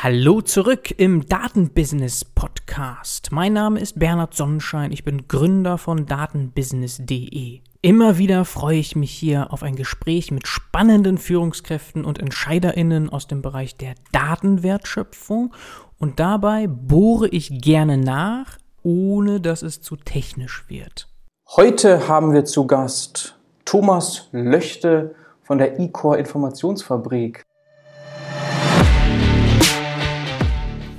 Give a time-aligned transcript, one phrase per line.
[0.00, 3.32] Hallo zurück im Datenbusiness Podcast.
[3.32, 7.62] Mein Name ist Bernhard Sonnenschein, ich bin Gründer von datenbusiness.de.
[7.82, 13.26] Immer wieder freue ich mich hier auf ein Gespräch mit spannenden Führungskräften und Entscheiderinnen aus
[13.26, 15.52] dem Bereich der Datenwertschöpfung
[15.98, 21.08] und dabei bohre ich gerne nach, ohne dass es zu technisch wird.
[21.56, 27.47] Heute haben wir zu Gast Thomas Löchte von der eCore Informationsfabrik.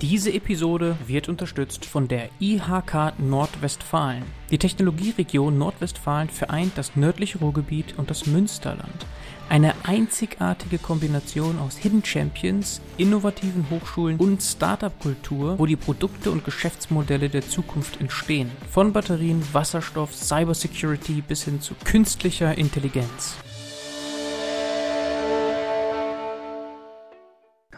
[0.01, 4.23] Diese Episode wird unterstützt von der IHK Nordwestfalen.
[4.49, 9.05] Die Technologieregion Nordwestfalen vereint das nördliche Ruhrgebiet und das Münsterland.
[9.49, 17.27] Eine einzigartige Kombination aus Hidden Champions, innovativen Hochschulen und Startup-Kultur, wo die Produkte und Geschäftsmodelle
[17.27, 18.49] der Zukunft entstehen.
[18.71, 23.35] Von Batterien, Wasserstoff, Cybersecurity bis hin zu künstlicher Intelligenz.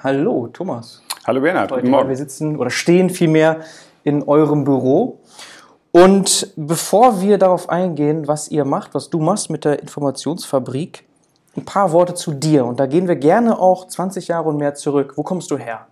[0.03, 1.01] Hallo, Thomas.
[1.23, 2.09] Hallo Bernhard, guten Morgen.
[2.09, 3.59] Wir sitzen oder stehen vielmehr
[4.03, 5.19] in eurem Büro.
[5.91, 11.03] Und bevor wir darauf eingehen, was ihr macht, was du machst mit der Informationsfabrik,
[11.55, 12.65] ein paar Worte zu dir.
[12.65, 15.13] Und da gehen wir gerne auch 20 Jahre und mehr zurück.
[15.15, 15.85] Wo kommst du her?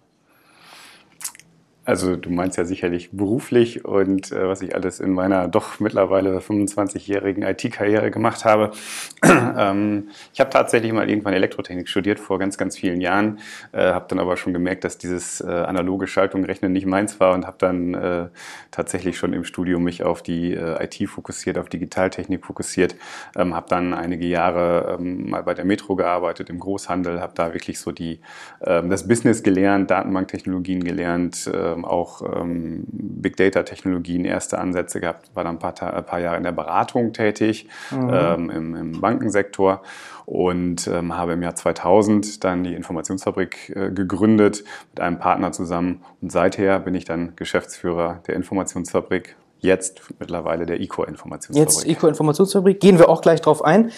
[1.89, 6.37] Also du meinst ja sicherlich beruflich und äh, was ich alles in meiner doch mittlerweile
[6.37, 8.73] 25-jährigen IT-Karriere gemacht habe.
[9.23, 13.39] ähm, ich habe tatsächlich mal irgendwann Elektrotechnik studiert vor ganz, ganz vielen Jahren,
[13.71, 17.33] äh, habe dann aber schon gemerkt, dass dieses äh, analoge Schaltung Rechnen nicht meins war
[17.33, 18.27] und habe dann äh,
[18.69, 22.95] tatsächlich schon im Studium mich auf die äh, IT fokussiert, auf Digitaltechnik fokussiert,
[23.35, 27.55] ähm, habe dann einige Jahre ähm, mal bei der Metro gearbeitet im Großhandel, habe da
[27.55, 28.19] wirklich so die
[28.61, 35.31] ähm, das Business gelernt, Datenbanktechnologien gelernt ähm, auch ähm, Big Data Technologien erste Ansätze gehabt,
[35.33, 38.09] war dann ein paar, ein paar Jahre in der Beratung tätig, mhm.
[38.13, 39.81] ähm, im, im, Bankensektor
[40.25, 46.01] und ähm, habe im Jahr 2000 dann die Informationsfabrik äh, gegründet mit einem Partner zusammen
[46.21, 51.75] und seither bin ich dann Geschäftsführer der Informationsfabrik, jetzt mittlerweile der ICO Informationsfabrik.
[51.75, 53.91] Jetzt ICO Informationsfabrik, gehen wir auch gleich drauf ein.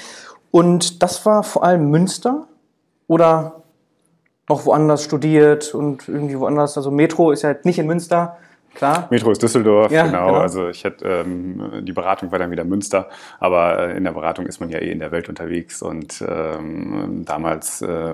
[0.49, 2.47] Und das war vor allem Münster
[3.07, 3.60] oder
[4.49, 6.77] noch woanders studiert und irgendwie woanders.
[6.77, 8.37] Also Metro ist ja halt nicht in Münster,
[8.73, 9.07] klar.
[9.09, 10.27] Metro ist Düsseldorf, ja, genau.
[10.27, 10.39] genau.
[10.39, 13.09] Also ich hätte ähm, die Beratung war dann wieder Münster,
[13.39, 17.23] aber äh, in der Beratung ist man ja eh in der Welt unterwegs und ähm,
[17.25, 18.13] damals äh,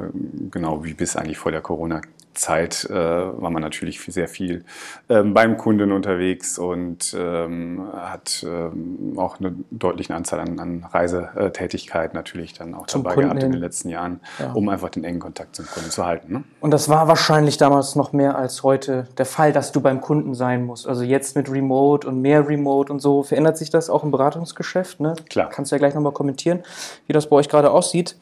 [0.51, 2.01] genau wie bis eigentlich vor der Corona
[2.37, 4.63] Zeit äh, war man natürlich sehr viel
[5.09, 12.13] ähm, beim Kunden unterwegs und ähm, hat ähm, auch eine deutliche Anzahl an, an Reisetätigkeit
[12.13, 14.53] natürlich dann auch Zum dabei Kunden gehabt in den letzten Jahren, ja.
[14.53, 16.31] um einfach den engen Kontakt zum Kunden zu halten.
[16.31, 16.43] Ne?
[16.61, 20.33] Und das war wahrscheinlich damals noch mehr als heute der Fall, dass du beim Kunden
[20.33, 20.87] sein musst.
[20.87, 23.23] Also jetzt mit Remote und mehr Remote und so.
[23.23, 24.99] Verändert sich das auch im Beratungsgeschäft?
[24.99, 25.15] Ne?
[25.29, 25.49] Klar.
[25.49, 26.61] Kannst du ja gleich nochmal kommentieren,
[27.07, 28.15] wie das bei euch gerade aussieht.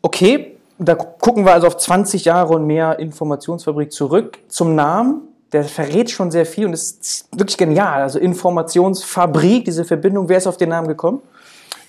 [0.00, 4.38] Okay, da gucken wir also auf 20 Jahre und mehr Informationsfabrik zurück.
[4.48, 5.22] Zum Namen,
[5.52, 8.02] der verrät schon sehr viel und ist wirklich genial.
[8.02, 10.28] Also Informationsfabrik, diese Verbindung.
[10.28, 11.20] Wer ist auf den Namen gekommen?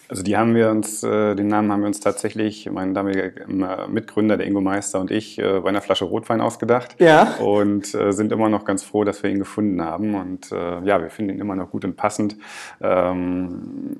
[0.09, 3.87] Also die haben wir uns, äh, den Namen haben wir uns tatsächlich, mein damaliger äh,
[3.87, 6.95] Mitgründer, der Ingo Meister und ich, äh, bei einer Flasche Rotwein ausgedacht.
[6.99, 7.35] Ja.
[7.39, 10.13] Und sind immer noch ganz froh, dass wir ihn gefunden haben.
[10.15, 12.37] Und ja, wir finden ihn immer noch gut und passend.
[12.81, 13.97] Ähm,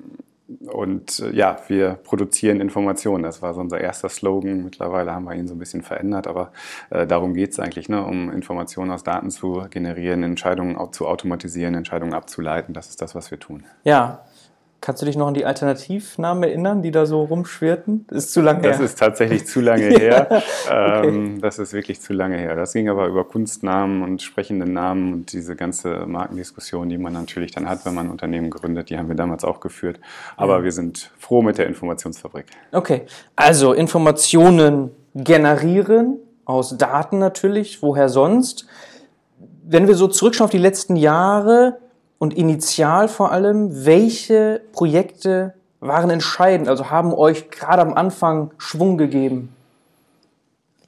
[0.66, 3.22] und äh, ja, wir produzieren Informationen.
[3.22, 4.64] Das war so unser erster Slogan.
[4.64, 6.52] Mittlerweile haben wir ihn so ein bisschen verändert, aber
[6.90, 11.74] äh, darum geht es eigentlich, ne, um Informationen aus Daten zu generieren, Entscheidungen zu automatisieren,
[11.74, 12.74] Entscheidungen abzuleiten.
[12.74, 13.64] Das ist das, was wir tun.
[13.84, 14.24] Ja,
[14.84, 18.04] Kannst du dich noch an die Alternativnamen erinnern, die da so rumschwirrten?
[18.08, 18.72] Das ist zu lange her.
[18.72, 20.26] Das ist tatsächlich zu lange her.
[20.30, 21.08] okay.
[21.08, 22.54] Ähm, das ist wirklich zu lange her.
[22.54, 27.52] Das ging aber über Kunstnamen und sprechende Namen und diese ganze Markendiskussion, die man natürlich
[27.52, 30.00] dann hat, wenn man ein Unternehmen gründet, die haben wir damals auch geführt.
[30.36, 30.64] Aber ja.
[30.64, 32.44] wir sind froh mit der Informationsfabrik.
[32.70, 33.06] Okay,
[33.36, 38.66] also Informationen generieren aus Daten natürlich, woher sonst?
[39.62, 41.78] Wenn wir so zurückschauen auf die letzten Jahre,
[42.18, 48.96] und initial vor allem, welche Projekte waren entscheidend, also haben euch gerade am Anfang Schwung
[48.96, 49.54] gegeben?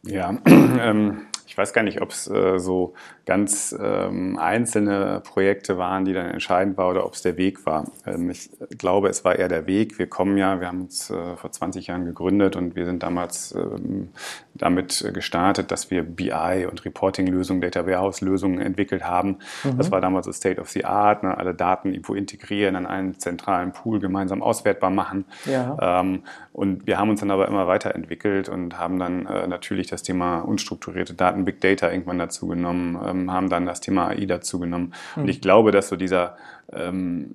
[0.02, 1.26] Ja, ähm,
[1.56, 2.92] ich weiß gar nicht, ob es äh, so
[3.24, 7.86] ganz ähm, einzelne Projekte waren, die dann entscheidend waren oder ob es der Weg war.
[8.06, 9.98] Ähm, ich glaube, es war eher der Weg.
[9.98, 13.54] Wir kommen ja, wir haben uns äh, vor 20 Jahren gegründet und wir sind damals
[13.54, 14.10] ähm,
[14.58, 19.38] damit gestartet, dass wir BI und Reporting-Lösungen, Data Warehouse-Lösungen entwickelt haben.
[19.64, 19.78] Mhm.
[19.78, 21.36] Das war damals das State of the Art, ne?
[21.36, 25.24] alle Daten irgendwo integrieren, an einen zentralen Pool gemeinsam auswertbar machen.
[25.44, 26.00] Ja.
[26.00, 26.22] Ähm,
[26.52, 30.40] und wir haben uns dann aber immer weiterentwickelt und haben dann äh, natürlich das Thema
[30.40, 34.92] unstrukturierte Daten, Big Data irgendwann dazu genommen ähm, haben dann das Thema AI dazu genommen.
[35.14, 35.22] Mhm.
[35.22, 36.36] Und ich glaube, dass so dieser
[36.72, 37.30] ähm,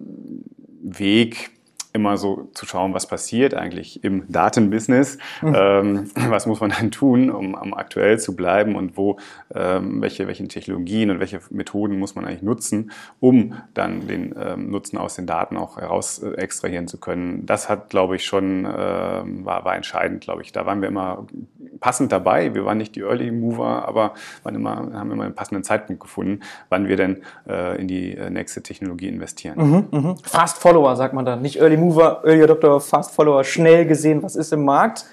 [0.82, 1.52] Weg
[1.94, 5.56] immer so zu schauen, was passiert eigentlich im Datenbusiness, mhm.
[5.56, 9.18] ähm, was muss man dann tun, um, um, aktuell zu bleiben und wo,
[9.54, 14.70] ähm, welche, welche Technologien und welche Methoden muss man eigentlich nutzen, um dann den ähm,
[14.70, 17.46] Nutzen aus den Daten auch heraus äh, extrahieren zu können.
[17.46, 20.52] Das hat, glaube ich, schon, äh, war, war entscheidend, glaube ich.
[20.52, 21.26] Da waren wir immer
[21.82, 22.54] passend dabei.
[22.54, 24.14] Wir waren nicht die Early Mover, aber
[24.46, 26.40] immer, haben immer einen passenden Zeitpunkt gefunden,
[26.70, 29.58] wann wir denn äh, in die äh, nächste Technologie investieren.
[29.58, 30.16] Mhm, mh.
[30.24, 34.38] Fast Follower sagt man dann, nicht Early Mover, Early Adopter, Fast Follower, schnell gesehen, was
[34.38, 35.06] ist im Markt.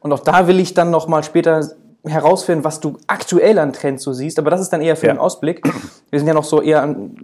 [0.00, 1.68] Und auch da will ich dann nochmal später
[2.04, 5.12] herausfinden, was du aktuell an Trends so siehst, aber das ist dann eher für ja.
[5.12, 5.62] den Ausblick.
[6.10, 7.14] Wir sind ja noch so eher an,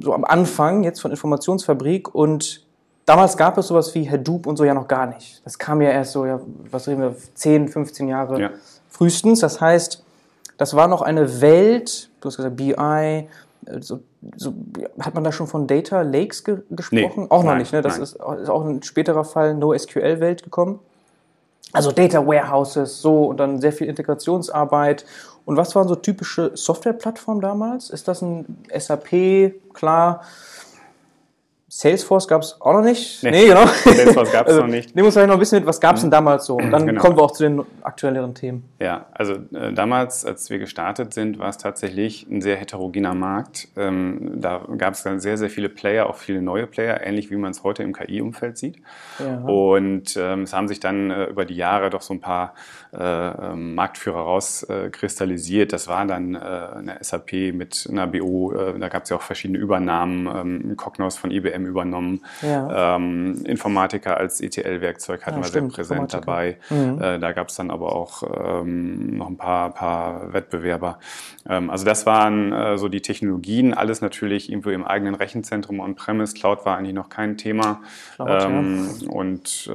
[0.00, 2.64] so am Anfang jetzt von Informationsfabrik und
[3.06, 5.42] damals gab es sowas wie Hadoop und so ja noch gar nicht.
[5.44, 6.40] Das kam ja erst so, ja,
[6.70, 8.50] was reden wir, 10, 15 Jahre ja.
[8.88, 9.40] frühestens.
[9.40, 10.02] Das heißt,
[10.56, 13.28] das war noch eine Welt, du hast gesagt BI,
[13.80, 14.00] so,
[14.36, 14.54] so,
[15.00, 17.22] hat man da schon von Data Lakes ge gesprochen?
[17.22, 17.80] Nee, auch noch nein, nicht, ne?
[17.80, 20.80] Das ist, ist, auch ein späterer Fall NoSQL-Welt gekommen.
[21.72, 25.06] Also Data Warehouses, so und dann sehr viel Integrationsarbeit.
[25.44, 27.90] Und was waren so typische Softwareplattformen damals?
[27.90, 29.54] Ist das ein SAP?
[29.72, 30.22] Klar.
[31.74, 33.22] Salesforce gab es auch noch nicht.
[33.22, 33.64] Nee, nee genau.
[33.84, 34.94] Salesforce gab es also, noch nicht.
[34.94, 36.56] Nehmen wir uns vielleicht noch ein bisschen mit, was gab es denn damals so?
[36.56, 37.00] Und dann genau.
[37.00, 38.68] kommen wir auch zu den aktuelleren Themen.
[38.78, 43.68] Ja, also äh, damals, als wir gestartet sind, war es tatsächlich ein sehr heterogener Markt.
[43.74, 47.36] Ähm, da gab es dann sehr, sehr viele Player, auch viele neue Player, ähnlich wie
[47.36, 48.76] man es heute im KI-Umfeld sieht.
[49.18, 49.38] Ja.
[49.38, 52.52] Und ähm, es haben sich dann äh, über die Jahre doch so ein paar
[52.92, 53.02] äh,
[53.52, 55.72] ähm, Marktführer rauskristallisiert.
[55.72, 59.22] das war dann äh, eine SAP mit einer BO, äh, da gab es ja auch
[59.22, 62.20] verschiedene Übernahmen, ähm, Cognos von IBM IBM übernommen.
[62.40, 62.96] Ja.
[62.96, 66.58] Ähm, Informatiker als ETL-Werkzeug hatten ja, wir stimmt, sehr präsent dabei.
[66.70, 67.00] Mhm.
[67.00, 70.98] Äh, da gab es dann aber auch ähm, noch ein paar, paar Wettbewerber.
[71.48, 76.34] Ähm, also das waren äh, so die Technologien, alles natürlich irgendwo im eigenen Rechenzentrum on-premise.
[76.34, 77.80] Cloud war eigentlich noch kein Thema.
[78.16, 78.46] Cloud, ja.
[78.46, 79.70] Ähm, und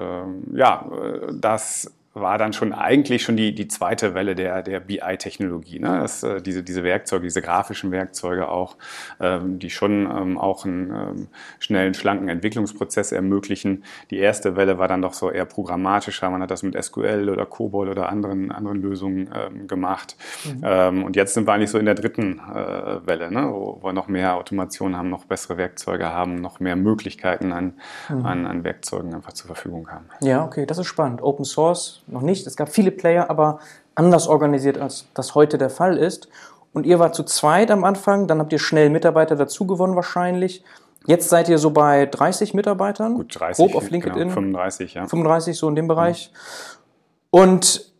[0.53, 0.85] ja,
[1.33, 5.79] das war dann schon eigentlich schon die, die zweite Welle der, der BI-Technologie.
[5.79, 5.99] Ne?
[6.01, 8.77] Das, äh, diese, diese Werkzeuge, diese grafischen Werkzeuge auch,
[9.19, 11.27] ähm, die schon ähm, auch einen ähm,
[11.59, 13.83] schnellen, schlanken Entwicklungsprozess ermöglichen.
[14.11, 16.29] Die erste Welle war dann doch so eher programmatischer.
[16.29, 20.15] Man hat das mit SQL oder COBOL oder anderen, anderen Lösungen ähm, gemacht.
[20.45, 20.61] Mhm.
[20.63, 23.47] Ähm, und jetzt sind wir eigentlich so in der dritten äh, Welle, ne?
[23.51, 27.73] wo wir noch mehr Automation haben, noch bessere Werkzeuge haben, noch mehr Möglichkeiten an,
[28.09, 28.25] mhm.
[28.25, 30.05] an, an Werkzeugen einfach zur Verfügung haben.
[30.21, 31.21] Ja, okay, das ist spannend.
[31.21, 32.47] Open Source noch nicht.
[32.47, 33.59] Es gab viele Player, aber
[33.95, 36.29] anders organisiert, als das heute der Fall ist.
[36.73, 40.63] Und ihr wart zu zweit am Anfang, dann habt ihr schnell Mitarbeiter dazu gewonnen wahrscheinlich.
[41.05, 43.15] Jetzt seid ihr so bei 30 Mitarbeitern.
[43.15, 43.65] Gut, 30.
[43.65, 44.19] Grob auf LinkedIn.
[44.19, 45.07] Genau, 35, ja.
[45.07, 46.31] 35, so in dem Bereich.
[46.31, 47.39] Mhm.
[47.39, 47.93] Und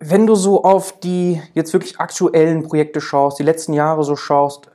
[0.00, 4.70] wenn du so auf die jetzt wirklich aktuellen Projekte schaust, die letzten Jahre so schaust,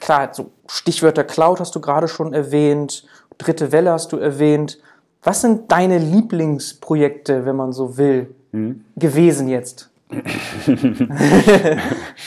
[0.00, 3.04] klar, so Stichwörter Cloud hast du gerade schon erwähnt,
[3.36, 4.78] dritte Welle hast du erwähnt.
[5.22, 8.84] Was sind deine Lieblingsprojekte, wenn man so will, mhm.
[8.96, 9.90] gewesen jetzt?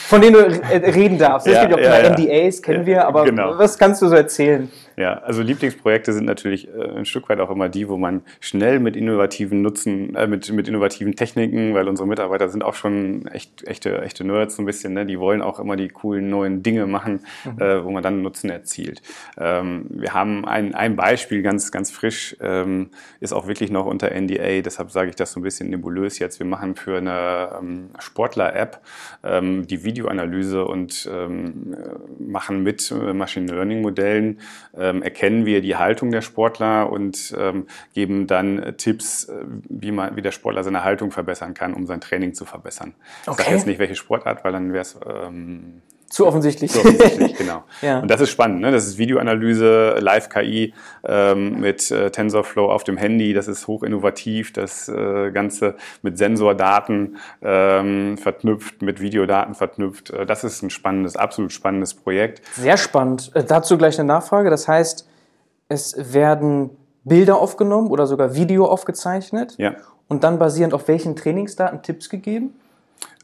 [0.08, 0.46] Von denen du
[0.94, 1.48] reden darfst.
[1.48, 3.58] Es ja, gibt ja auch ja, NDAs, kennen ja, wir, aber genau.
[3.58, 4.70] was kannst du so erzählen?
[4.98, 8.80] Ja, also Lieblingsprojekte sind natürlich äh, ein Stück weit auch immer die, wo man schnell
[8.80, 13.68] mit innovativen Nutzen, äh, mit, mit innovativen Techniken, weil unsere Mitarbeiter sind auch schon echt,
[13.68, 15.06] echte, echte Nerds so ein bisschen, ne?
[15.06, 17.62] die wollen auch immer die coolen neuen Dinge machen, mhm.
[17.62, 19.02] äh, wo man dann Nutzen erzielt.
[19.38, 22.90] Ähm, wir haben ein, ein Beispiel ganz, ganz frisch, ähm,
[23.20, 26.40] ist auch wirklich noch unter NDA, deshalb sage ich das so ein bisschen nebulös jetzt.
[26.40, 28.82] Wir machen für eine ähm, Sportler-App
[29.24, 31.76] ähm, die Videoanalyse und ähm,
[32.20, 34.40] machen mit äh, Machine Learning-Modellen
[34.82, 40.16] ähm, erkennen wir die Haltung der Sportler und ähm, geben dann Tipps, äh, wie, man,
[40.16, 42.96] wie der Sportler seine Haltung verbessern kann, um sein Training zu verbessern.
[43.26, 43.36] Okay.
[43.38, 46.72] Ich sage jetzt nicht, welche Sportart, weil dann wäre es ähm, zu offensichtlich.
[46.72, 47.64] Zu offensichtlich, genau.
[47.82, 48.00] ja.
[48.00, 48.60] Und das ist spannend.
[48.60, 48.72] Ne?
[48.72, 50.74] Das ist Videoanalyse, Live-KI
[51.06, 53.34] ähm, mit äh, TensorFlow auf dem Handy.
[53.34, 54.52] Das ist hoch innovativ.
[54.52, 60.10] Das äh, Ganze mit Sensordaten ähm, verknüpft, mit Videodaten verknüpft.
[60.10, 62.42] Äh, das ist ein spannendes, absolut spannendes Projekt.
[62.56, 63.32] Sehr spannend.
[63.34, 64.50] Äh, dazu gleich eine Nachfrage.
[64.50, 65.08] Das heißt,
[65.70, 66.72] es werden
[67.06, 69.56] Bilder aufgenommen oder sogar Video aufgezeichnet.
[69.58, 69.76] Ja.
[70.10, 72.54] Und dann basierend auf welchen Trainingsdaten Tipps gegeben?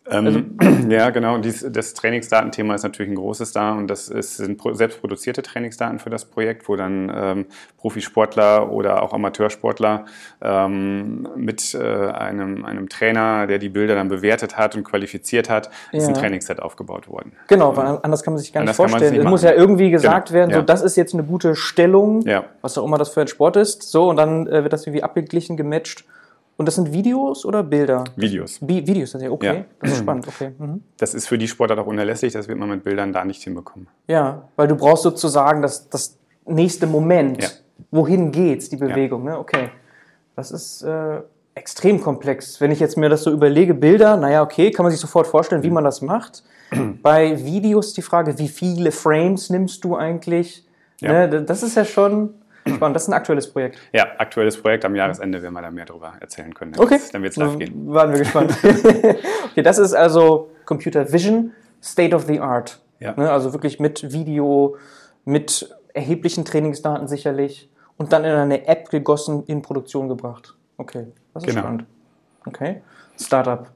[0.09, 1.37] Ähm, also, ja, genau.
[1.37, 6.09] Dies, das Trainingsdatenthema ist natürlich ein großes da und das ist, sind selbstproduzierte Trainingsdaten für
[6.09, 7.45] das Projekt, wo dann ähm,
[7.77, 10.05] Profisportler oder auch Amateursportler
[10.41, 15.69] ähm, mit äh, einem, einem Trainer, der die Bilder dann bewertet hat und qualifiziert hat,
[15.91, 15.99] ja.
[15.99, 17.33] ist ein Trainingsset aufgebaut worden.
[17.47, 19.11] Genau, weil anders kann man sich gar nicht vorstellen.
[19.11, 20.39] Nicht es muss ja irgendwie gesagt genau.
[20.39, 20.63] werden, so ja.
[20.63, 22.45] das ist jetzt eine gute Stellung, ja.
[22.61, 25.03] was auch immer das für ein Sport ist, so und dann äh, wird das irgendwie
[25.03, 26.05] abgeglichen, gematcht
[26.57, 28.03] und das sind Videos oder Bilder?
[28.15, 28.59] Videos.
[28.59, 29.45] Bi Videos, ja okay.
[29.45, 29.65] Ja.
[29.79, 30.51] Das ist spannend, okay.
[30.57, 30.83] Mhm.
[30.97, 33.87] Das ist für die Sportart auch unerlässlich, das wird man mit Bildern da nicht hinbekommen.
[34.07, 37.43] Ja, weil du brauchst sozusagen das, das nächste Moment.
[37.43, 37.49] Ja.
[37.91, 39.37] wohin geht's, die Bewegung, ne?
[39.37, 39.69] Okay.
[40.35, 41.21] Das ist äh,
[41.55, 42.61] extrem komplex.
[42.61, 45.63] Wenn ich jetzt mir das so überlege, Bilder, naja, okay, kann man sich sofort vorstellen,
[45.63, 46.43] wie man das macht.
[47.01, 50.65] Bei Videos die Frage, wie viele Frames nimmst du eigentlich?
[51.01, 51.27] Ja.
[51.27, 52.33] Ne, das ist ja schon
[52.75, 52.95] spannend.
[52.95, 53.77] Das ist ein aktuelles Projekt.
[53.93, 54.85] Ja, aktuelles Projekt.
[54.85, 56.73] Am Jahresende werden wir da mehr darüber erzählen können.
[56.73, 56.95] Dann Okay.
[56.95, 57.93] wird's- Dann wird es live gehen.
[57.93, 58.51] Waren wir gespannt.
[58.63, 62.79] okay, das ist also Computer Vision, State of the Art.
[62.99, 63.13] Ja.
[63.15, 64.75] Ne, also wirklich mit Video,
[65.25, 70.55] mit erheblichen Trainingsdaten sicherlich und dann in eine App gegossen, in Produktion gebracht.
[70.77, 71.61] Okay, das ist Genau.
[71.61, 71.85] spannend.
[72.45, 72.81] Okay.
[73.19, 73.67] Startup.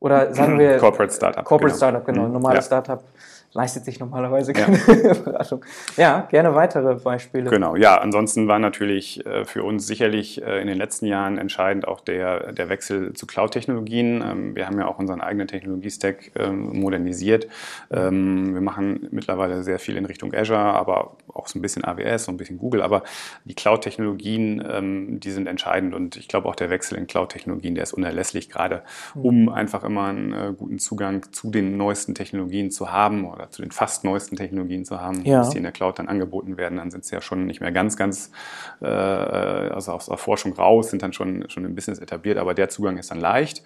[0.00, 1.44] Oder sagen wir Corporate Startup.
[1.44, 1.76] Corporate genau.
[1.76, 2.22] Startup, genau.
[2.26, 2.32] Mhm.
[2.34, 2.62] Normales Ja.
[2.82, 3.04] Startup
[3.52, 4.78] leistet sich normalerweise keine
[5.24, 5.64] Beratung.
[5.96, 7.50] Ja, gerne weitere Beispiele.
[7.50, 11.88] Genau, ja, ansonsten war natürlich äh, für uns sicherlich äh, in den letzten Jahren entscheidend
[11.88, 14.22] auch der, der Wechsel zu Cloud-Technologien.
[14.22, 17.48] Ähm, wir haben ja auch unseren eigenen Technologiestack ähm, modernisiert.
[17.90, 22.24] Ähm, wir machen mittlerweile sehr viel in Richtung Azure, aber auch so ein bisschen AWS,
[22.24, 22.82] so ein bisschen Google.
[22.82, 23.02] Aber
[23.44, 27.92] die Cloud-Technologien, die sind entscheidend und ich glaube auch der Wechsel in Cloud-Technologien, der ist
[27.92, 28.82] unerlässlich, gerade
[29.14, 33.62] um einfach immer einen äh, guten Zugang zu den neuesten Technologien zu haben oder zu
[33.62, 35.40] den fast neuesten Technologien zu haben, Ja.
[35.40, 37.70] bis die in der Cloud dann angeboten werden, dann sind sie ja schon nicht mehr
[37.72, 38.32] ganz, ganz
[38.80, 42.68] äh, also aus der Forschung raus, sind dann schon, schon im Business etabliert, aber der
[42.68, 43.62] Zugang ist dann leicht.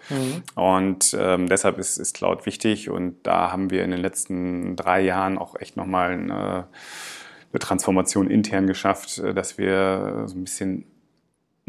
[0.54, 5.00] Und ähm, deshalb ist, ist Cloud wichtig und da haben wir in den letzten drei
[5.00, 6.66] Jahren auch echt nochmal eine,
[7.52, 10.84] eine Transformation intern geschafft, äh, dass wir so ein bisschen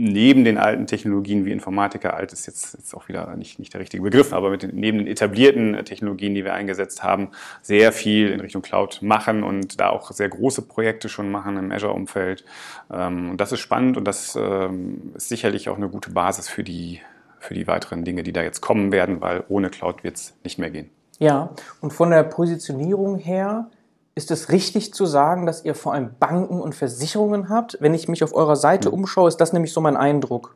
[0.02, 3.82] neben den alten Technologien wie Informatiker, alt ist jetzt, jetzt auch wieder nicht, nicht der
[3.82, 7.30] richtige Begriff, aber mit den, neben den etablierten äh, Technologien, die wir eingesetzt haben,
[7.62, 11.72] sehr viel in Richtung Cloud machen und da auch sehr große Projekte schon machen im
[11.72, 12.44] Azure-Umfeld.
[12.92, 16.64] Ähm, und das ist spannend und das ähm, ist sicherlich auch eine gute Basis für
[16.64, 17.00] die,
[17.40, 20.58] für die weiteren Dinge, die da jetzt kommen werden, weil ohne Cloud wird es nicht
[20.58, 20.90] mehr gehen.
[21.20, 23.70] Ja, und von der Positionierung her
[24.16, 27.78] ist es richtig zu sagen, dass ihr vor allem Banken und Versicherungen habt.
[27.80, 29.00] Wenn ich mich auf eurer Seite Hm.
[29.00, 30.56] umschaue, ist das nämlich so mein Eindruck.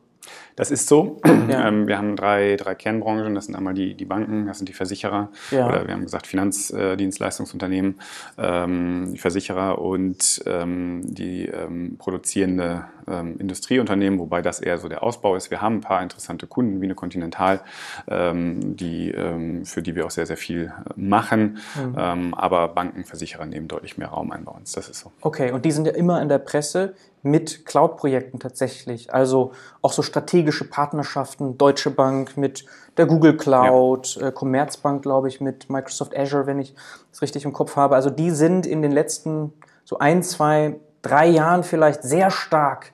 [0.56, 1.20] Das ist so.
[1.48, 1.68] Ja.
[1.68, 3.34] Ähm, wir haben drei, drei Kernbranchen.
[3.36, 5.30] Das sind einmal die, die Banken, das sind die Versicherer.
[5.52, 5.68] Ja.
[5.68, 8.00] Oder wir haben gesagt Finanzdienstleistungsunternehmen,
[8.36, 15.02] ähm, die Versicherer und ähm, die ähm, produzierende ähm, Industrieunternehmen, wobei das eher so der
[15.02, 15.50] Ausbau ist.
[15.50, 17.60] Wir haben ein paar interessante Kunden wie eine Continental,
[18.08, 21.58] ähm, die, ähm, für die wir auch sehr, sehr viel machen.
[21.74, 21.96] Mhm.
[21.98, 24.72] Ähm, aber Banken, Versicherer nehmen deutlich mehr Raum ein bei uns.
[24.72, 25.12] Das ist so.
[25.20, 29.12] Okay, und die sind ja immer in der Presse mit Cloud-Projekten tatsächlich.
[29.12, 32.64] Also auch so strategische Partnerschaften, Deutsche Bank mit
[32.96, 36.74] der Google Cloud, äh, Commerzbank, glaube ich, mit Microsoft Azure, wenn ich
[37.12, 37.94] es richtig im Kopf habe.
[37.94, 39.52] Also die sind in den letzten
[39.84, 42.92] so ein, zwei, drei Jahren vielleicht sehr stark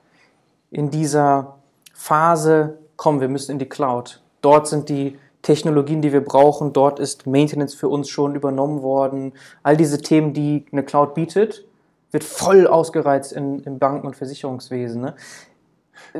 [0.73, 1.59] in dieser
[1.93, 4.21] Phase, komm, wir müssen in die Cloud.
[4.41, 9.33] Dort sind die Technologien, die wir brauchen, dort ist Maintenance für uns schon übernommen worden.
[9.61, 11.65] All diese Themen, die eine Cloud bietet,
[12.11, 15.01] wird voll ausgereizt in, im Banken- und Versicherungswesen.
[15.01, 15.15] Ne?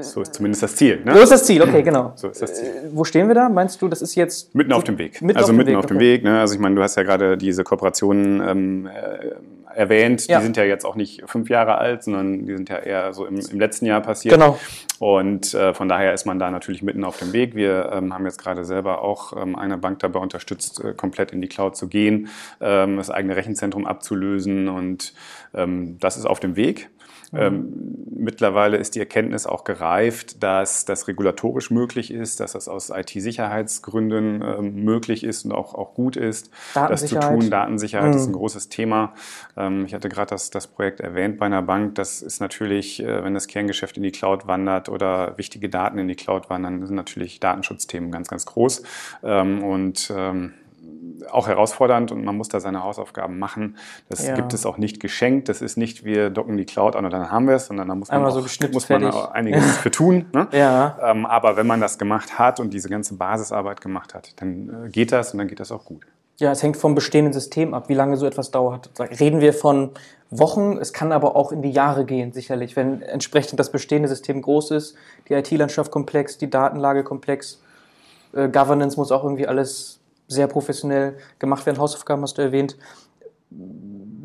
[0.02, 1.02] So ist zumindest das Ziel.
[1.04, 1.14] Ne?
[1.14, 2.14] So ist das Ziel, okay, genau.
[2.16, 2.68] So ist das Ziel.
[2.68, 3.50] Äh, Wo stehen wir da?
[3.50, 5.22] Meinst du, das ist jetzt Mitten auf dem Weg.
[5.22, 6.06] Mitten also auf mitten Weg, auf dem okay.
[6.06, 6.24] Weg.
[6.24, 6.40] Ne?
[6.40, 9.36] Also ich meine, du hast ja gerade diese Kooperationen ähm, äh,
[9.76, 10.28] erwähnt.
[10.28, 10.40] Ja.
[10.40, 13.26] Die sind ja jetzt auch nicht fünf Jahre alt, sondern die sind ja eher so
[13.26, 14.34] im, im letzten Jahr passiert.
[14.34, 14.60] Genau.
[15.00, 17.56] Und äh, von daher ist man da natürlich mitten auf dem Weg.
[17.56, 21.42] Wir ähm, haben jetzt gerade selber auch ähm, eine Bank dabei unterstützt, äh, komplett in
[21.42, 22.30] die Cloud zu gehen,
[22.62, 25.14] ähm, das eigene Rechenzentrum abzulösen und
[25.54, 26.90] ähm, das ist auf dem Weg.
[27.36, 32.90] Ähm, mittlerweile ist die Erkenntnis auch gereift, dass das regulatorisch möglich ist, dass das aus
[32.90, 37.50] IT-Sicherheitsgründen ähm, möglich ist und auch, auch gut ist, das zu tun.
[37.50, 38.36] Datensicherheit ist ein Mhm.
[38.38, 39.14] großes Thema.
[39.58, 41.96] Ähm, ich hatte gerade das, das Projekt erwähnt bei einer Bank.
[41.96, 46.08] Das ist natürlich, äh, wenn das Kerngeschäft in die Cloud wandert oder wichtige Daten in
[46.08, 48.84] die Cloud wandern, sind natürlich Datenschutzthemen ganz, ganz groß.
[49.24, 50.54] Ähm, und ähm,
[51.32, 53.78] auch herausfordernd und man muss da seine Hausaufgaben machen.
[54.10, 54.36] Das Ja.
[54.36, 55.50] gibt es auch nicht geschenkt.
[55.50, 57.96] Das ist nicht, wir docken die Cloud an und dann haben wir es, sondern da
[57.96, 60.26] muss man, auch, so muss man auch einiges für tun.
[60.34, 60.48] Ne?
[60.52, 60.98] Ja.
[61.02, 64.90] Ähm, aber wenn man das gemacht hat und diese ganze Basisarbeit gemacht hat, dann äh,
[64.90, 66.04] geht das und dann geht das auch gut.
[66.38, 68.90] Ja, es hängt vom bestehenden System ab, wie lange so etwas dauert.
[69.00, 69.92] Reden wir von
[70.32, 74.42] Wochen, es kann aber auch in die Jahre gehen, sicherlich, wenn entsprechend das bestehende System
[74.42, 74.96] groß ist,
[75.30, 77.62] die IT-Landschaft komplex, die Datenlage komplex,
[78.34, 82.78] äh, Governance muss auch irgendwie alles sehr professionell gemacht werden, Hausaufgaben hast du erwähnt.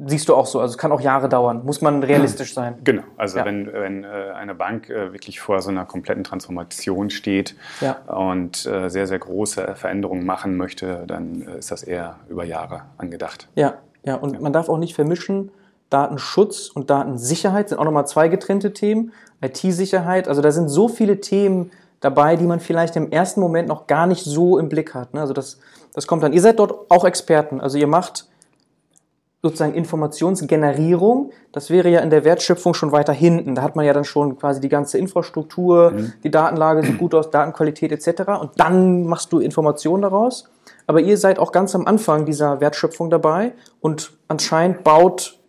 [0.07, 2.77] Siehst du auch so, also es kann auch Jahre dauern, muss man realistisch sein.
[2.85, 3.45] Genau, also Ja.
[3.45, 7.97] wenn, wenn äh, eine Bank äh, wirklich vor so einer kompletten Transformation steht Ja.
[8.07, 13.49] und äh, sehr, sehr große Veränderungen machen möchte, dann ist das eher über Jahre angedacht.
[13.55, 13.75] Ja,
[14.05, 15.51] ja, und man darf auch nicht vermischen,
[15.91, 19.13] Datenschutz und Datensicherheit sind auch nochmal zwei getrennte Themen.
[19.43, 23.87] IT-Sicherheit, also da sind so viele Themen dabei, die man vielleicht im ersten Moment noch
[23.87, 25.15] gar nicht so im Blick hat.
[25.15, 25.21] Ne?
[25.21, 25.59] Also das,
[25.99, 26.33] das kommt dann.
[26.33, 28.29] Ihr seid dort auch Experten, also ihr macht
[29.43, 33.57] sozusagen Informationsgenerierung, das wäre ja in der Wertschöpfung schon weiter hinten.
[33.57, 36.13] Da hat man ja dann schon quasi die ganze Infrastruktur, mhm.
[36.23, 38.31] die Datenlage sieht gut aus, Datenqualität etc.
[38.41, 40.49] Und dann machst du Informationen daraus.
[40.87, 45.41] Aber ihr seid auch ganz am Anfang dieser Wertschöpfung dabei und anscheinend baut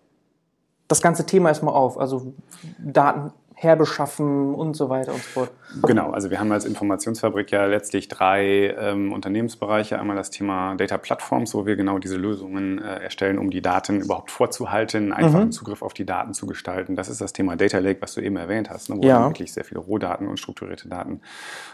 [0.88, 2.00] das ganze Thema erstmal auf.
[2.00, 2.34] Also
[2.79, 5.51] Daten herbeschaffen und so weiter und so fort.
[5.83, 9.99] Genau, also wir haben als Informationsfabrik ja letztlich drei ähm, Unternehmensbereiche.
[9.99, 13.99] Einmal das Thema Data Platforms, wo wir genau diese Lösungen äh, erstellen, um die Daten
[13.99, 15.51] überhaupt vorzuhalten, einfachen mhm.
[15.51, 16.95] Zugriff auf die Daten zu gestalten.
[16.95, 19.19] Das ist das Thema Data Lake, was du eben erwähnt hast, ne, wo ja.
[19.19, 21.19] dann wirklich sehr viele Rohdaten und strukturierte Daten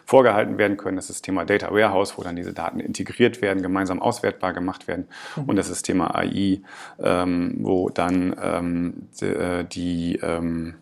[0.05, 0.95] vorgehalten werden können.
[0.95, 4.87] Das ist das Thema Data Warehouse, wo dann diese Daten integriert werden, gemeinsam auswertbar gemacht
[4.87, 5.07] werden.
[5.35, 5.43] Mhm.
[5.43, 6.61] Und das ist das Thema AI,
[6.97, 10.73] ähm, wo dann ähm, die, äh, die ähm,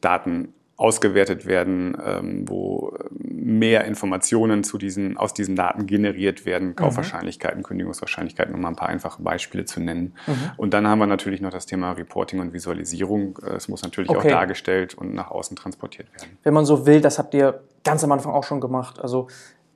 [0.00, 6.76] Daten ausgewertet werden, ähm, wo mehr Informationen zu diesen, aus diesen Daten generiert werden, mhm.
[6.76, 7.64] Kaufwahrscheinlichkeiten, mhm.
[7.64, 10.14] Kündigungswahrscheinlichkeiten, um mal ein paar einfache Beispiele zu nennen.
[10.26, 10.34] Mhm.
[10.56, 13.38] Und dann haben wir natürlich noch das Thema Reporting und Visualisierung.
[13.54, 14.18] Es muss natürlich okay.
[14.20, 16.38] auch dargestellt und nach außen transportiert werden.
[16.44, 19.00] Wenn man so will, das habt ihr ganz am Anfang auch schon gemacht.
[19.00, 19.28] Also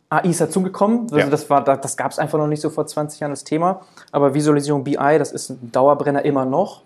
[0.09, 1.02] AI ist dazugekommen.
[1.12, 1.28] Also ja.
[1.28, 3.83] das, das gab es einfach noch nicht so vor 20 Jahren das Thema.
[4.11, 6.83] Aber Visualisierung BI, das ist ein Dauerbrenner immer noch.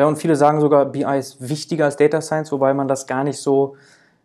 [0.00, 3.22] Ja, und viele sagen sogar, BI ist wichtiger als Data Science, wobei man das gar
[3.22, 3.76] nicht so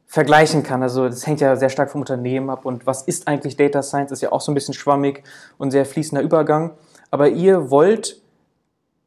[0.06, 0.82] vergleichen kann.
[0.82, 2.64] Also das hängt ja sehr stark vom Unternehmen ab.
[2.66, 4.14] Und was ist eigentlich Data Science?
[4.14, 5.24] Ist ja auch so ein bisschen schwammig
[5.58, 6.72] und sehr fließender Übergang.
[7.12, 8.22] Aber ihr wollt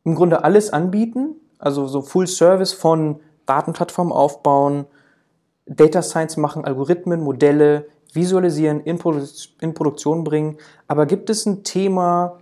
[0.05, 4.85] im Grunde alles anbieten, also so Full Service von Datenplattformen aufbauen,
[5.65, 9.25] Data Science machen, Algorithmen, Modelle, visualisieren, in, Produ
[9.63, 10.59] in Produktion bringen.
[10.87, 12.41] Aber gibt es ein Thema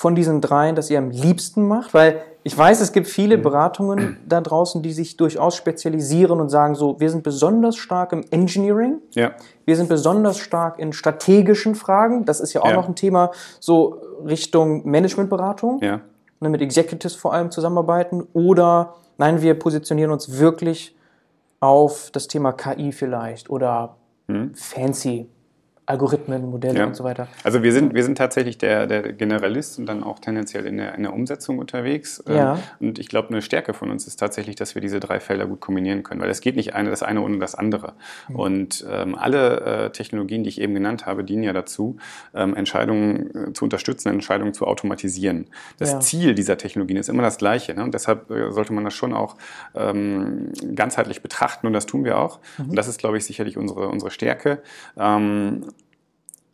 [0.00, 1.92] von diesen dreien, das ihr am liebsten macht?
[1.92, 3.42] Weil ich weiß, es gibt viele mhm.
[3.42, 8.24] Beratungen da draußen, die sich durchaus spezialisieren und sagen so, wir sind besonders stark im
[8.30, 9.32] Engineering, ja.
[9.66, 12.76] wir sind besonders stark in strategischen Fragen, das ist ja auch ja.
[12.76, 16.00] noch ein Thema, so Richtung Managementberatung, ja.
[16.40, 20.96] ne, mit Executives vor allem zusammenarbeiten oder nein, wir positionieren uns wirklich
[21.60, 23.96] auf das Thema KI vielleicht oder
[24.28, 24.54] mhm.
[24.54, 25.28] fancy
[25.90, 26.86] Algorithmen, Modelle ja.
[26.86, 27.28] und so weiter.
[27.44, 30.94] Also wir sind, wir sind tatsächlich der, der Generalist und dann auch tendenziell in der,
[30.94, 32.22] in der Umsetzung unterwegs.
[32.26, 32.58] Ähm, ja.
[32.80, 35.60] Und ich glaube, eine Stärke von uns ist tatsächlich, dass wir diese drei Felder gut
[35.60, 37.94] kombinieren können, weil es geht nicht eine, das eine ohne das andere.
[38.28, 38.36] Mhm.
[38.36, 41.96] Und ähm, alle äh, Technologien, die ich eben genannt habe, dienen ja dazu,
[42.34, 45.46] ähm, Entscheidungen äh, zu unterstützen, Entscheidungen zu automatisieren.
[45.78, 46.00] Das ja.
[46.00, 47.74] Ziel dieser Technologien ist immer das gleiche.
[47.74, 47.82] Ne?
[47.82, 49.36] Und deshalb äh, sollte man das schon auch
[49.74, 52.40] ähm, ganzheitlich betrachten und das tun wir auch.
[52.58, 52.70] Mhm.
[52.70, 54.62] Und das ist, glaube ich, sicherlich unsere, unsere Stärke.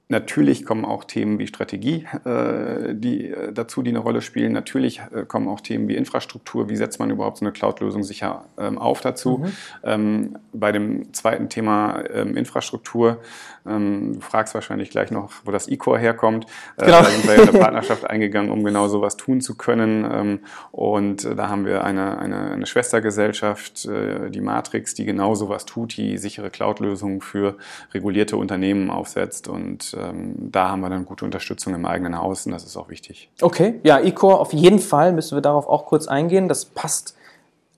[0.09, 4.53] Natürlich kommen auch Themen wie Strategie äh, die, äh, dazu, die eine Rolle spielen.
[4.53, 6.69] Natürlich äh, kommen auch Themen wie Infrastruktur.
[6.69, 9.39] Wie setzt man überhaupt so eine Cloud-Lösung sicher ähm, auf dazu?
[9.39, 9.53] Mhm.
[9.83, 13.21] Ähm, bei dem zweiten Thema ähm, Infrastruktur,
[13.67, 16.47] ähm, du fragst wahrscheinlich gleich noch, wo das E-Core herkommt.
[16.77, 16.99] Äh, genau.
[16.99, 20.09] Da sind wir in eine Partnerschaft eingegangen, um genau sowas tun zu können.
[20.09, 20.39] Ähm,
[20.71, 25.67] und äh, da haben wir eine, eine, eine Schwestergesellschaft, äh, die Matrix, die genau sowas
[25.67, 27.57] tut, die sichere Cloud-Lösungen für
[27.93, 32.53] regulierte Unternehmen aufsetzt und ähm, da haben wir dann gute Unterstützung im eigenen Haus und
[32.53, 33.31] das ist auch wichtig.
[33.41, 36.49] Okay, ja, eCore auf jeden Fall müssen wir darauf auch kurz eingehen.
[36.49, 37.17] Das passt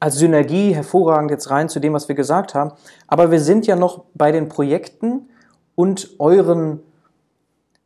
[0.00, 2.72] als Synergie hervorragend jetzt rein zu dem, was wir gesagt haben.
[3.06, 5.28] Aber wir sind ja noch bei den Projekten
[5.74, 6.80] und euren,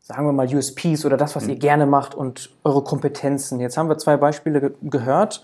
[0.01, 1.51] sagen wir mal, USPs oder das, was mhm.
[1.51, 3.61] ihr gerne macht und eure Kompetenzen.
[3.61, 5.43] Jetzt haben wir zwei Beispiele ge gehört.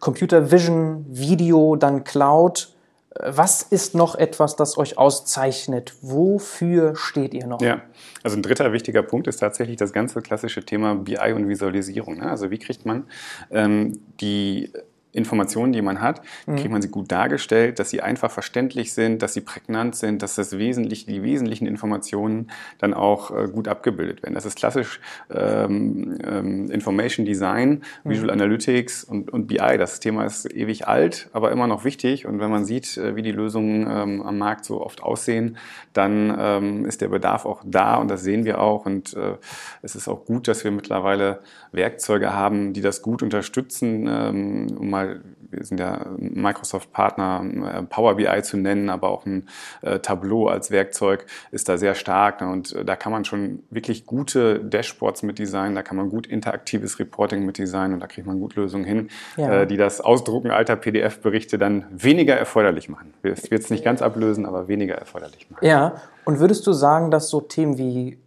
[0.00, 2.75] Computer Vision, Video, dann Cloud.
[3.22, 5.94] Was ist noch etwas, das euch auszeichnet?
[6.02, 7.60] Wofür steht ihr noch?
[7.60, 7.82] Ja,
[8.22, 12.18] also ein dritter wichtiger Punkt ist tatsächlich das ganze klassische Thema BI und Visualisierung.
[12.18, 12.30] Ne?
[12.30, 13.06] Also wie kriegt man
[13.50, 14.72] ähm, die
[15.16, 16.56] Informationen, die man hat, mhm.
[16.56, 20.34] kriegt man sie gut dargestellt, dass sie einfach verständlich sind, dass sie prägnant sind, dass
[20.34, 24.34] das Wesentliche, die wesentlichen Informationen dann auch äh, gut abgebildet werden.
[24.34, 25.00] Das ist klassisch
[25.30, 28.10] ähm, ähm, Information Design, mhm.
[28.10, 29.78] Visual Analytics und, und BI.
[29.78, 32.26] Das Thema ist ewig alt, aber immer noch wichtig.
[32.26, 35.56] Und wenn man sieht, äh, wie die Lösungen ähm, am Markt so oft aussehen,
[35.92, 38.86] dann ähm, ist der Bedarf auch da und das sehen wir auch.
[38.86, 39.36] Und äh,
[39.82, 41.40] es ist auch gut, dass wir mittlerweile
[41.72, 45.05] Werkzeuge haben, die das gut unterstützen, ähm, um mal
[45.50, 47.44] wir sind ja Microsoft-Partner,
[47.78, 49.48] äh, Power BI zu nennen, aber auch ein
[49.82, 52.40] äh, Tableau als Werkzeug ist da sehr stark.
[52.40, 52.48] Ne?
[52.48, 56.26] Und äh, da kann man schon wirklich gute Dashboards mit designen, da kann man gut
[56.26, 59.64] interaktives Reporting mit designen und da kriegt man gut Lösungen hin, ja.
[59.64, 63.14] die das Ausdrucken alter PDF-Berichte dann weniger erforderlich machen.
[63.22, 65.64] Es wird es nicht ganz ablösen, aber weniger erforderlich machen.
[65.64, 68.18] Ja, und würdest du sagen, dass so Themen wie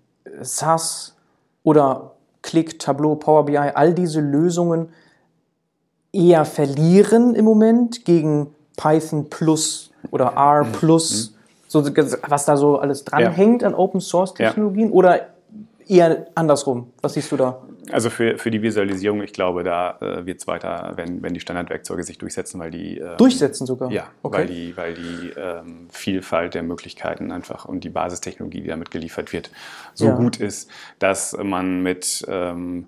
[0.42, 1.16] SAS
[1.64, 4.90] oder Click, Tableau, Power BI, all diese Lösungen
[6.12, 11.36] eher verlieren im Moment gegen Python Plus oder R Plus, mhm.
[11.68, 11.86] so,
[12.28, 13.68] was da so alles dranhängt ja.
[13.68, 14.94] an Open Source Technologien ja.
[14.94, 15.28] oder
[15.88, 16.92] eher andersrum?
[17.02, 17.62] Was siehst du da?
[17.92, 21.40] Also für, für die Visualisierung, ich glaube, da äh, wird es weiter, wenn, wenn die
[21.40, 23.00] Standardwerkzeuge sich durchsetzen, weil die...
[23.00, 23.92] Ähm, durchsetzen sogar?
[23.92, 24.38] Ja, okay.
[24.38, 29.34] weil die, weil die ähm, Vielfalt der Möglichkeiten einfach und die Basistechnologie, die damit geliefert
[29.34, 29.50] wird,
[29.96, 30.16] so ja.
[30.16, 30.70] gut ist,
[31.00, 32.24] dass man mit...
[32.28, 32.86] Ähm,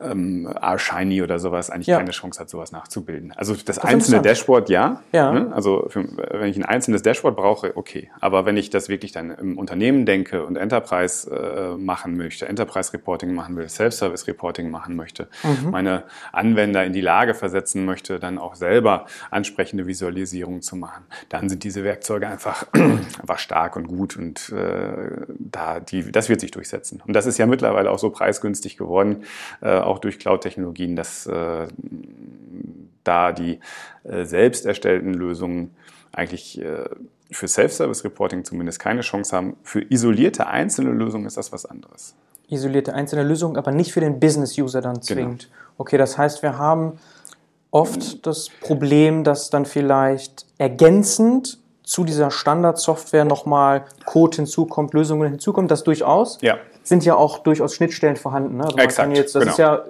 [0.00, 1.98] ähm, R-Shiny oder sowas eigentlich ja.
[1.98, 3.32] keine Chance hat, sowas nachzubilden.
[3.36, 5.02] Also das, das einzelne Dashboard, ja.
[5.12, 5.32] ja.
[5.32, 5.52] Ne?
[5.52, 8.10] Also für, wenn ich ein einzelnes Dashboard brauche, okay.
[8.20, 12.92] Aber wenn ich das wirklich dann im Unternehmen denke und Enterprise äh, machen möchte, Enterprise
[12.92, 15.70] Reporting machen will, Self-Service Reporting machen möchte, mhm.
[15.70, 21.48] meine Anwender in die Lage versetzen möchte, dann auch selber ansprechende Visualisierungen zu machen, dann
[21.48, 26.50] sind diese Werkzeuge einfach, einfach stark und gut und äh, da die, das wird sich
[26.50, 27.02] durchsetzen.
[27.06, 29.24] Und das ist ja mittlerweile auch so preisgünstig geworden.
[29.60, 31.66] Äh, auch durch Cloud-Technologien, dass äh,
[33.04, 33.58] da die
[34.04, 35.74] äh, selbst erstellten Lösungen
[36.12, 36.84] eigentlich äh,
[37.30, 39.56] für Self-Service-Reporting zumindest keine Chance haben.
[39.62, 42.14] Für isolierte einzelne Lösungen ist das was anderes.
[42.48, 45.04] Isolierte einzelne Lösungen, aber nicht für den Business-User dann genau.
[45.04, 45.42] zwingend.
[45.44, 45.54] Genau.
[45.78, 46.98] Okay, das heißt, wir haben
[47.70, 55.68] oft das Problem, dass dann vielleicht ergänzend zu dieser Standardsoftware nochmal Code hinzukommt, Lösungen hinzukommen,
[55.68, 56.38] das durchaus.
[56.40, 58.56] Ja sind ja auch durchaus Schnittstellen vorhanden.
[58.56, 58.64] Ne?
[58.64, 59.52] Also Exakt, jetzt, das genau.
[59.52, 59.84] ist ja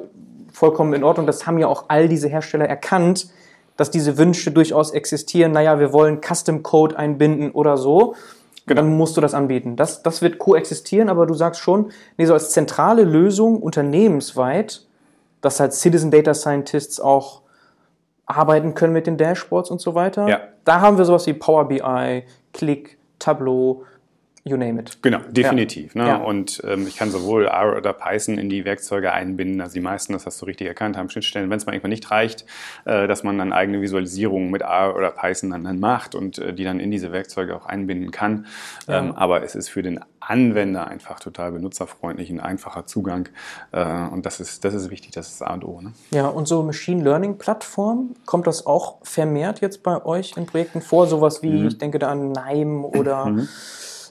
[0.53, 1.27] vollkommen in Ordnung.
[1.27, 3.29] Das haben ja auch all diese Hersteller erkannt,
[3.77, 5.53] dass diese Wünsche durchaus existieren.
[5.53, 8.15] Naja, wir wollen Custom Code einbinden oder so.
[8.67, 8.83] Genau.
[8.83, 9.77] Dann musst du das anbieten.
[9.77, 14.87] Das, das wird koexistieren, aber du sagst schon, nee, so als zentrale Lösung unternehmensweit,
[15.41, 17.43] dass halt Citizen Data Scientists auch
[18.27, 20.29] arbeiten können mit den Dashboards und so weiter.
[20.29, 20.41] Ja.
[20.65, 23.85] Da haben wir sowas wie Power BI, Click, Tableau,
[24.49, 24.99] you name it.
[25.03, 25.95] Genau, definitiv.
[25.95, 26.03] Ja.
[26.03, 26.09] Ne?
[26.09, 26.17] Ja.
[26.17, 29.61] Und ähm, ich kann sowohl R oder Python in die Werkzeuge einbinden.
[29.61, 31.51] Also die meisten, das hast du richtig erkannt, haben Schnittstellen.
[31.51, 32.45] Wenn es mal irgendwann nicht reicht,
[32.85, 36.53] äh, dass man dann eigene Visualisierungen mit R oder Python dann, dann macht und äh,
[36.53, 38.47] die dann in diese Werkzeuge auch einbinden kann.
[38.87, 38.99] Ja.
[38.99, 43.29] Ähm, aber es ist für den Anwender einfach total benutzerfreundlich, ein einfacher Zugang.
[43.73, 45.81] Äh, und das ist, das ist wichtig, das ist A und O.
[45.81, 45.93] Ne?
[46.11, 50.83] Ja, und so Machine Learning Plattformen, kommt das auch vermehrt jetzt bei euch in Projekten
[50.83, 51.07] vor?
[51.07, 51.69] Sowas wie, mhm.
[51.69, 53.49] ich denke da an Nime oder mhm.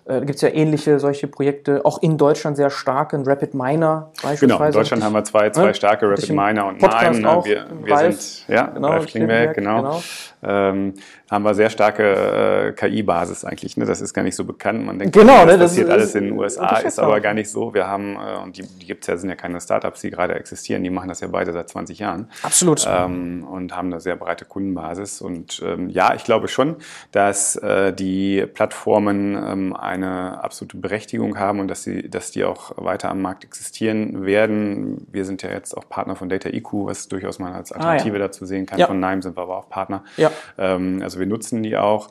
[0.08, 4.12] Äh, gibt es ja ähnliche solche Projekte, auch in Deutschland sehr stark, ein Rapid Miner
[4.24, 4.48] beispielsweise.
[4.48, 7.42] Genau, in Deutschland haben wir zwei, zwei starke Rapid Miner und Podcast Mime.
[7.44, 9.82] Wir, wir sind, ja, genau, Ralf Klingberg, genau.
[9.82, 10.04] genau.
[10.44, 10.94] Ähm,
[11.30, 13.76] haben wir sehr starke äh, KI-Basis eigentlich.
[13.76, 13.86] Ne?
[13.86, 14.86] Das ist gar nicht so bekannt.
[14.86, 17.50] Man denkt, genau, das, ne, das passiert alles in den USA, ist aber gar nicht
[17.50, 17.74] so.
[17.74, 20.36] Wir haben, äh, und die, die gibt es ja, sind ja keine Startups, die gerade
[20.36, 22.30] existieren, die machen das ja beide seit 20 Jahren.
[22.44, 22.88] Absolut.
[22.88, 25.22] Ähm, und haben eine sehr breite Kundenbasis.
[25.22, 26.78] Und ähm, ja, ich glaube schon,
[27.12, 32.72] dass äh, die Plattformen ähm, eine absolute Berechtigung haben und dass, sie, dass die auch
[32.78, 35.08] weiter am Markt existieren werden.
[35.12, 38.20] Wir sind ja jetzt auch Partner von Data IQ, was durchaus mal als Alternative ah,
[38.20, 38.26] ja.
[38.26, 38.80] dazu sehen kann.
[38.80, 38.88] Ja.
[38.88, 40.04] Von Nime sind wir aber auch Partner.
[40.16, 40.32] Ja.
[40.58, 42.10] Ähm, also wir nutzen die auch.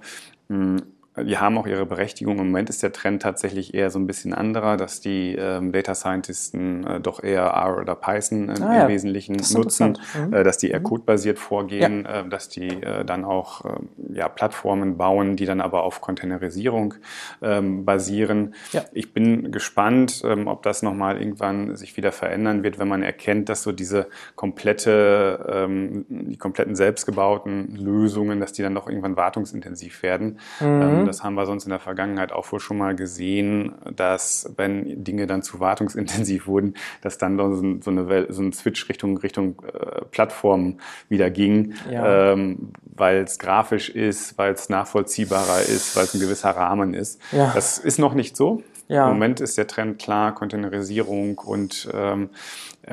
[1.24, 2.38] Die haben auch ihre Berechtigung.
[2.38, 5.94] Im Moment ist der Trend tatsächlich eher so ein bisschen anderer, dass die ähm, Data
[5.94, 10.34] Scientisten äh, doch eher R oder Python äh, ah, im Wesentlichen nutzen, mhm.
[10.34, 10.84] äh, dass die eher mhm.
[10.84, 12.20] codebasiert vorgehen, ja.
[12.20, 16.94] Äh, dass die äh, dann auch ähm, ja, Plattformen bauen, die dann aber auf Containerisierung
[17.40, 18.54] ähm, basieren.
[18.72, 18.84] Ja.
[18.92, 23.48] Ich bin gespannt, ähm, ob das nochmal irgendwann sich wieder verändern wird, wenn man erkennt,
[23.48, 25.66] dass so diese komplette,
[26.08, 30.38] die kompletten selbstgebauten Lösungen, dass die dann doch irgendwann wartungsintensiv werden.
[30.60, 34.52] Mhm ähm, das haben wir sonst in der Vergangenheit auch wohl schon mal gesehen, dass
[34.56, 37.36] wenn Dinge dann zu wartungsintensiv wurden, dass dann
[37.82, 42.32] so, eine, so ein Switch Richtung, Richtung äh, Plattform wieder ging, ja.
[42.32, 47.20] ähm, weil es grafisch ist, weil es nachvollziehbarer ist, weil es ein gewisser Rahmen ist.
[47.32, 47.52] Ja.
[47.54, 48.62] Das ist noch nicht so.
[48.88, 49.08] Ja.
[49.08, 52.30] Im Moment ist der Trend klar, Containerisierung und ähm,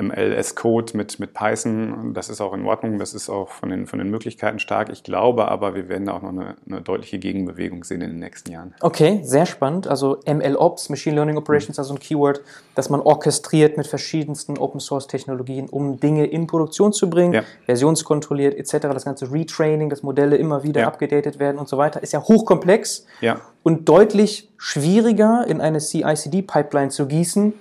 [0.00, 2.14] MLS-Code mit, mit Python.
[2.14, 4.90] Das ist auch in Ordnung, das ist auch von den, von den Möglichkeiten stark.
[4.90, 8.18] Ich glaube aber, wir werden da auch noch eine, eine deutliche Gegenbewegung sehen in den
[8.18, 8.74] nächsten Jahren.
[8.80, 9.86] Okay, sehr spannend.
[9.86, 11.80] Also MLOps, Machine Learning Operations, mhm.
[11.80, 12.40] also ein Keyword,
[12.74, 17.42] das man orchestriert mit verschiedensten Open-Source-Technologien, um Dinge in Produktion zu bringen, ja.
[17.66, 18.88] versionskontrolliert etc.
[18.92, 20.86] Das ganze Retraining, dass Modelle immer wieder ja.
[20.88, 23.40] abgedatet werden und so weiter, ist ja hochkomplex ja.
[23.62, 27.54] und deutlich schwieriger in eine CI-CD-Pipeline zu gießen,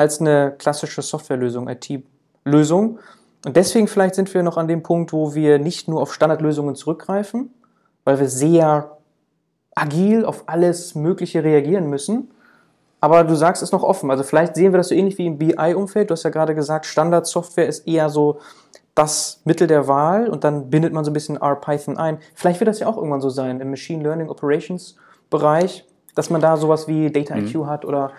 [0.00, 2.98] als eine klassische Softwarelösung, IT-Lösung.
[3.44, 6.74] Und deswegen vielleicht sind wir noch an dem Punkt, wo wir nicht nur auf Standardlösungen
[6.74, 7.52] zurückgreifen,
[8.04, 8.96] weil wir sehr
[9.74, 12.30] agil auf alles Mögliche reagieren müssen.
[13.02, 14.10] Aber du sagst es noch offen.
[14.10, 16.08] Also vielleicht sehen wir das so ähnlich wie im BI-Umfeld.
[16.08, 18.40] Du hast ja gerade gesagt, Standardsoftware ist eher so
[18.94, 22.18] das Mittel der Wahl und dann bindet man so ein bisschen R-Python ein.
[22.34, 24.96] Vielleicht wird das ja auch irgendwann so sein im Machine Learning Operations
[25.28, 25.84] Bereich,
[26.14, 27.66] dass man da sowas wie Data IQ mhm.
[27.66, 28.12] hat oder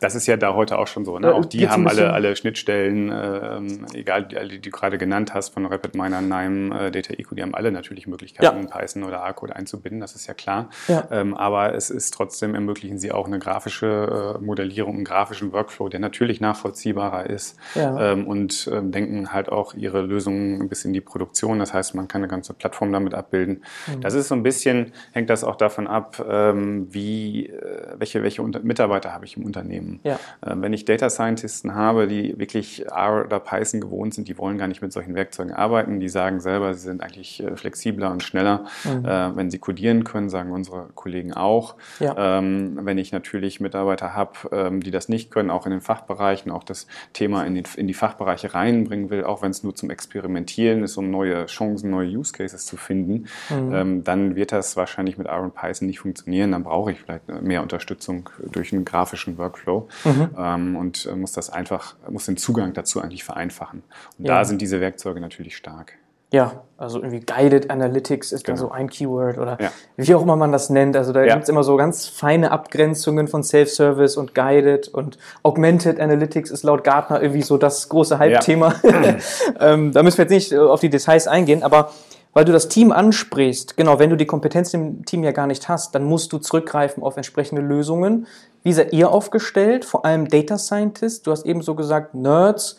[0.00, 1.18] Das ist ja da heute auch schon so.
[1.18, 1.28] Ne?
[1.28, 5.50] Äh, auch die haben alle, alle Schnittstellen, ähm, egal die, die du gerade genannt hast,
[5.50, 10.14] von RapidMiner, Nime, äh, DataIQ, die haben alle natürlich Möglichkeiten, Python oder R-Code einzubinden, das
[10.14, 10.70] ist ja klar.
[10.88, 11.06] Ja.
[11.10, 15.88] Ähm, aber es ist trotzdem, ermöglichen sie auch eine grafische äh, Modellierung, einen grafischen Workflow,
[15.88, 18.12] der natürlich nachvollziehbarer ist Ja.
[18.12, 21.58] ähm, und ähm, denken halt auch ihre Lösungen bis in die Produktion.
[21.58, 23.64] Das heißt, man kann eine ganze Plattform damit abbilden.
[23.86, 24.00] Mhm.
[24.00, 28.42] Das ist so ein bisschen, hängt das auch davon ab, ähm, wie, äh, welche, welche
[28.42, 29.89] Unter Mitarbeiter habe ich im Unternehmen.
[30.04, 30.20] Ja.
[30.46, 34.58] Ähm, wenn ich Data Scientisten habe, die wirklich R oder Python gewohnt sind, die wollen
[34.58, 38.22] gar nicht mit solchen Werkzeugen arbeiten, die sagen selber, sie sind eigentlich äh, flexibler und
[38.22, 39.04] schneller, Mhm.
[39.04, 41.74] äh, wenn sie codieren können, sagen unsere Kollegen auch.
[41.98, 42.38] Ja.
[42.38, 46.52] Ähm, wenn ich natürlich Mitarbeiter habe, ähm, die das nicht können, auch in den Fachbereichen,
[46.52, 49.90] auch das Thema in, den, in die Fachbereiche reinbringen will, auch wenn es nur zum
[49.90, 53.74] Experimentieren ist, um neue Chancen, neue Use Cases zu finden, Mhm.
[53.74, 56.52] ähm, dann wird das wahrscheinlich mit R und Python nicht funktionieren.
[56.52, 60.30] Dann brauche ich vielleicht mehr Unterstützung durch einen grafischen Workflow Mhm.
[60.38, 63.82] ähm, und äh, muss das einfach, muss den Zugang dazu eigentlich vereinfachen.
[64.18, 64.38] Und Ja.
[64.38, 65.94] da sind diese Werkzeuge natürlich stark.
[66.32, 68.56] Ja, also irgendwie Guided Analytics ist Genau.
[68.56, 69.72] so ein Keyword oder Ja.
[69.96, 70.96] wie auch immer man das nennt.
[70.96, 71.34] Also da Ja.
[71.34, 76.84] gibt's immer so ganz feine Abgrenzungen von Self-Service und Guided und Augmented Analytics ist laut
[76.84, 78.74] Gartner irgendwie so das große Hype-Thema.
[79.60, 81.90] ähm, da müssen wir jetzt nicht äh, auf die Details eingehen, aber
[82.32, 85.68] weil du das Team ansprichst, genau, wenn du die Kompetenz im Team ja gar nicht
[85.68, 88.26] hast, dann musst du zurückgreifen auf entsprechende Lösungen.
[88.62, 89.84] Wie seid ihr aufgestellt?
[89.84, 91.22] Vor allem Data Scientists.
[91.22, 92.76] Du hast eben so gesagt, Nerds.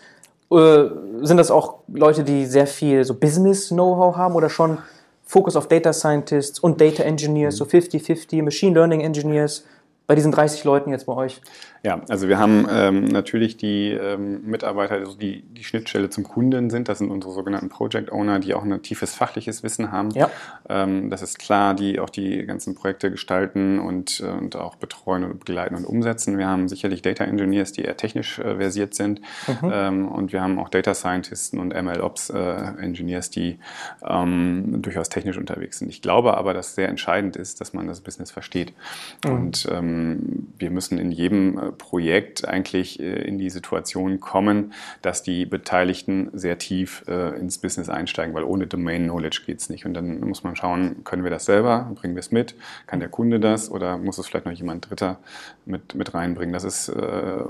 [0.51, 0.85] Äh,
[1.21, 4.77] sind das auch Leute, die sehr viel so Business-Know-how haben oder schon
[5.23, 9.63] Fokus auf Data Scientists und Data Engineers, so 50-50, Machine Learning Engineers,
[10.05, 11.41] bei diesen 30 Leuten jetzt bei euch?
[11.83, 16.69] Ja, also wir haben ähm, natürlich die ähm, Mitarbeiter, also die die Schnittstelle zum Kunden
[16.69, 16.87] sind.
[16.87, 20.11] Das sind unsere sogenannten Project Owner, die auch ein tiefes fachliches Wissen haben.
[20.11, 20.29] Ja.
[20.69, 25.23] Ähm, das ist klar, die auch die ganzen Projekte gestalten und, äh, und auch betreuen
[25.23, 26.37] und begleiten und umsetzen.
[26.37, 29.21] Wir haben sicherlich Data Engineers, die eher technisch äh, versiert sind.
[29.63, 32.39] Ähm, und wir haben auch Data Scientisten und ML Ops äh,
[32.79, 33.59] Engineers, die
[34.07, 35.89] ähm, durchaus technisch unterwegs sind.
[35.89, 38.73] Ich glaube aber, dass sehr entscheidend ist, dass man das Business versteht.
[39.25, 45.23] Und ähm, wir müssen in jedem äh, Projekt eigentlich äh, in die Situation kommen, dass
[45.23, 49.85] die Beteiligten sehr tief äh, ins Business einsteigen, weil ohne Domain Knowledge geht es nicht.
[49.85, 52.55] Und dann muss man schauen, können wir das selber, bringen wir es mit,
[52.87, 55.19] kann der Kunde das oder muss es vielleicht noch jemand Dritter
[55.65, 56.53] mit, mit reinbringen.
[56.53, 57.43] Das ist, äh,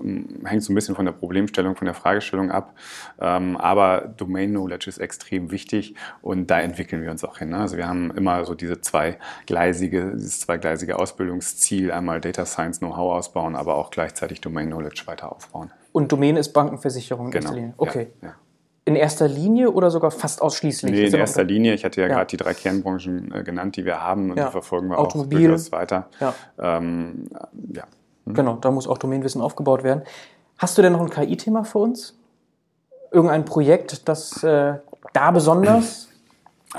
[0.46, 2.76] hängt so ein bisschen von der Problemstellung, von der Fragestellung ab.
[3.20, 7.50] Ähm, aber Domain Knowledge ist extrem wichtig und da entwickeln wir uns auch hin.
[7.50, 7.58] Ne?
[7.58, 13.56] Also wir haben immer so diese zweigleisige, dieses zweigleisige Ausbildungsziel, einmal Data Science Know-how ausbauen,
[13.56, 15.72] aber auch gleichzeitig Domain Knowledge weiter aufbauen.
[15.92, 17.44] Und Domäne ist Bankenversicherung in Genau.
[17.46, 17.74] erster Linie.
[17.78, 18.08] Okay.
[18.22, 18.36] Ja, ja.
[18.84, 20.92] In erster Linie oder sogar fast ausschließlich?
[20.92, 21.74] Nee, in erster Linie.
[21.76, 22.16] Ich hatte ja, Ja.
[22.16, 25.38] gerade die drei Kernbranchen äh, genannt, die wir haben und die verfolgen wir Automobil.
[25.38, 26.10] auch durchaus weiter.
[26.20, 26.34] Ja.
[26.60, 27.26] Ähm,
[27.74, 27.84] ja.
[28.26, 30.02] Genau, da muss auch Domänenwissen aufgebaut werden.
[30.58, 32.18] Hast du denn noch ein KI-Thema für uns?
[33.12, 34.76] Irgendein Projekt, das äh,
[35.14, 36.08] da besonders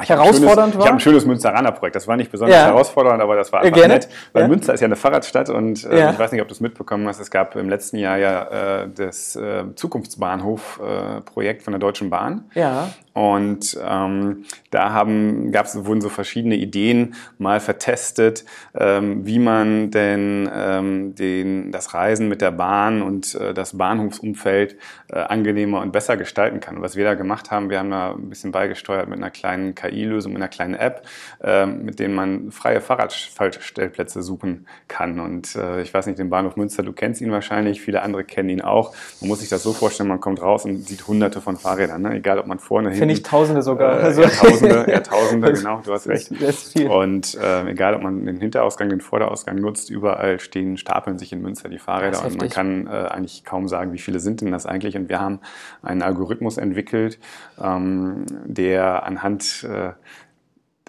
[0.01, 0.87] Ich habe ein herausfordernd schönes, Ich war?
[0.87, 1.97] habe ein schönes Münsteraner-Projekt.
[1.97, 2.65] Das war nicht besonders Ja.
[2.67, 3.95] herausfordernd, aber das war Äh, einfach gerne.
[3.95, 4.09] nett.
[4.33, 4.49] Weil Ja.
[4.49, 6.11] Münster ist ja eine Fahrradstadt und äh, Ja.
[6.13, 7.21] ich weiß nicht, ob du es mitbekommen hast.
[7.21, 12.45] Es gab im letzten Jahr ja äh, das äh, Zukunftsbahnhof-Projekt von der Deutschen Bahn.
[12.55, 12.89] Ja.
[13.14, 18.44] Und ähm, da haben, gab's, wurden so verschiedene Ideen mal vertestet,
[18.75, 24.77] ähm, wie man denn ähm, den, das Reisen mit der Bahn und äh, das Bahnhofsumfeld
[25.11, 26.77] äh, angenehmer und besser gestalten kann.
[26.77, 29.75] Und was wir da gemacht haben, wir haben da ein bisschen beigesteuert mit einer kleinen
[29.75, 31.07] KI-Lösung, mit einer kleinen App,
[31.42, 35.20] ähm, mit denen man freie Fahrradstellplätze suchen kann.
[35.20, 38.48] Und äh, ich weiß nicht, den Bahnhof Münster, du kennst ihn wahrscheinlich, viele andere kennen
[38.48, 38.94] ihn auch.
[39.20, 42.14] Man muss sich das so vorstellen, man kommt raus und sieht hunderte von Fahrrädern, ne?
[42.14, 43.99] egal ob man vorne, hinten, Finde ich Tausende sogar.
[43.99, 46.31] äh, Also- ja, Tausende, ja, Tausende, genau, du hast recht.
[46.41, 46.87] das ist viel.
[46.88, 51.43] Und äh, egal, ob man den Hinterausgang, den Vorderausgang nutzt, überall stehen, stapeln sich in
[51.43, 54.67] Münster die Fahrräder und man kann äh, eigentlich kaum sagen, wie viele sind denn das
[54.67, 54.97] eigentlich.
[54.97, 55.41] Und wir haben
[55.83, 57.19] einen Algorithmus entwickelt,
[57.61, 59.91] ähm, der anhand äh,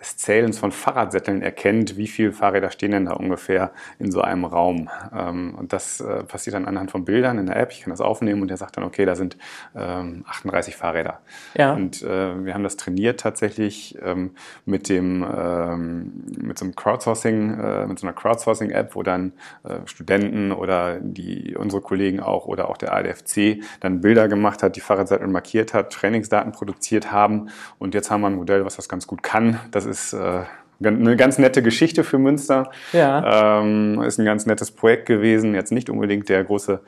[0.04, 4.46] des Zählens von Fahrradsätteln erkennt, wie viele Fahrräder stehen denn da ungefähr in so einem
[4.46, 4.90] Raum.
[5.16, 7.72] Ähm, und das äh, passiert dann anhand von Bildern in der App.
[7.72, 9.38] Ich kann das aufnehmen und der sagt dann, okay, da sind
[9.76, 11.20] ähm, 38 Fahrräder.
[11.56, 11.74] Ja.
[11.74, 14.32] Und äh, wir haben das trainiert tatsächlich ähm,
[14.66, 19.34] mit dem ähm, mit so einem Crowdsourcing, äh, mit so einer Crowdsourcing-App, wo dann
[19.86, 24.82] Studenten oder die unsere Kollegen auch oder auch der ADFC dann Bilder gemacht hat, die
[24.82, 27.50] Fahrradsättel markiert hat, Trainingsdaten produziert haben.
[27.80, 29.60] Und jetzt haben wir ein Modell, was das ganz gut kann.
[29.72, 30.42] Das ist äh,
[30.84, 32.72] eine ganz nette Geschichte für Münster.
[32.92, 33.62] Ja.
[33.62, 35.54] Ähm, ist ein ganz nettes Projekt gewesen.
[35.54, 36.82] Jetzt nicht unbedingt der große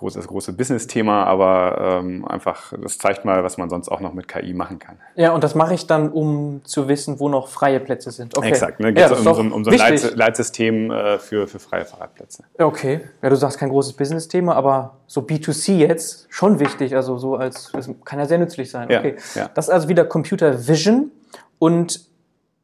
[0.00, 4.14] groß, das große Business-Thema, aber ähm, einfach, das zeigt mal, was man sonst auch noch
[4.14, 4.96] mit KI machen kann.
[5.14, 8.36] Ja, und das mache ich dann, um zu wissen, wo noch freie Plätze sind.
[8.36, 8.48] Okay.
[8.48, 8.94] Exakt, ne?
[8.94, 12.44] geht ja, um, um, um, so ein Leit Leitsystem äh, für, für freie Fahrradplätze.
[12.58, 17.36] Okay, ja, du sagst kein großes Business-Thema, aber so B2C jetzt schon wichtig, also so
[17.36, 18.84] als, das kann ja sehr nützlich sein.
[18.84, 19.16] Okay.
[19.34, 19.50] Ja, ja.
[19.54, 21.10] Das ist also wieder Computer Vision
[21.58, 22.09] und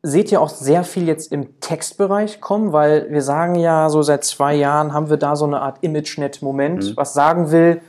[0.02, 4.24] seht ihr auch sehr viel jetzt im Textbereich kommen, weil wir sagen ja, so seit
[4.24, 6.96] zwei Jahren haben wir da so eine Art ImageNet-Moment, mhm.
[6.96, 7.80] was sagen will,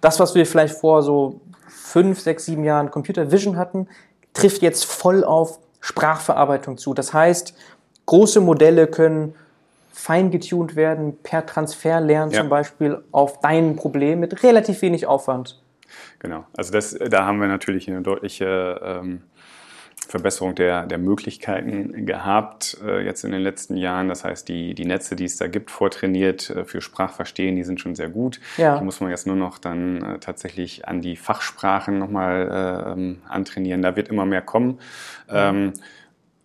[0.00, 3.88] das, was wir vielleicht vor so fünf, sechs, sieben Jahren Computer Vision hatten,
[4.34, 6.94] trifft jetzt voll auf Sprachverarbeitung zu.
[6.94, 7.54] Das heißt,
[8.06, 9.34] große Modelle können
[9.92, 12.40] fein getuned werden, per Transfer lernen ja.
[12.40, 15.60] zum Beispiel auf dein Problem mit relativ wenig Aufwand.
[16.18, 19.22] Genau, also das, da haben wir natürlich eine deutliche ähm,
[20.08, 24.08] Verbesserung der, der Möglichkeiten gehabt äh, jetzt in den letzten Jahren.
[24.08, 27.80] Das heißt, die, die Netze, die es da gibt, vortrainiert äh, für Sprachverstehen, die sind
[27.80, 28.40] schon sehr gut.
[28.56, 28.78] Ja.
[28.78, 33.82] Die muss man jetzt nur noch dann äh, tatsächlich an die Fachsprachen nochmal ähm, antrainieren.
[33.82, 34.78] Da wird immer mehr kommen.
[35.30, 35.72] Ähm,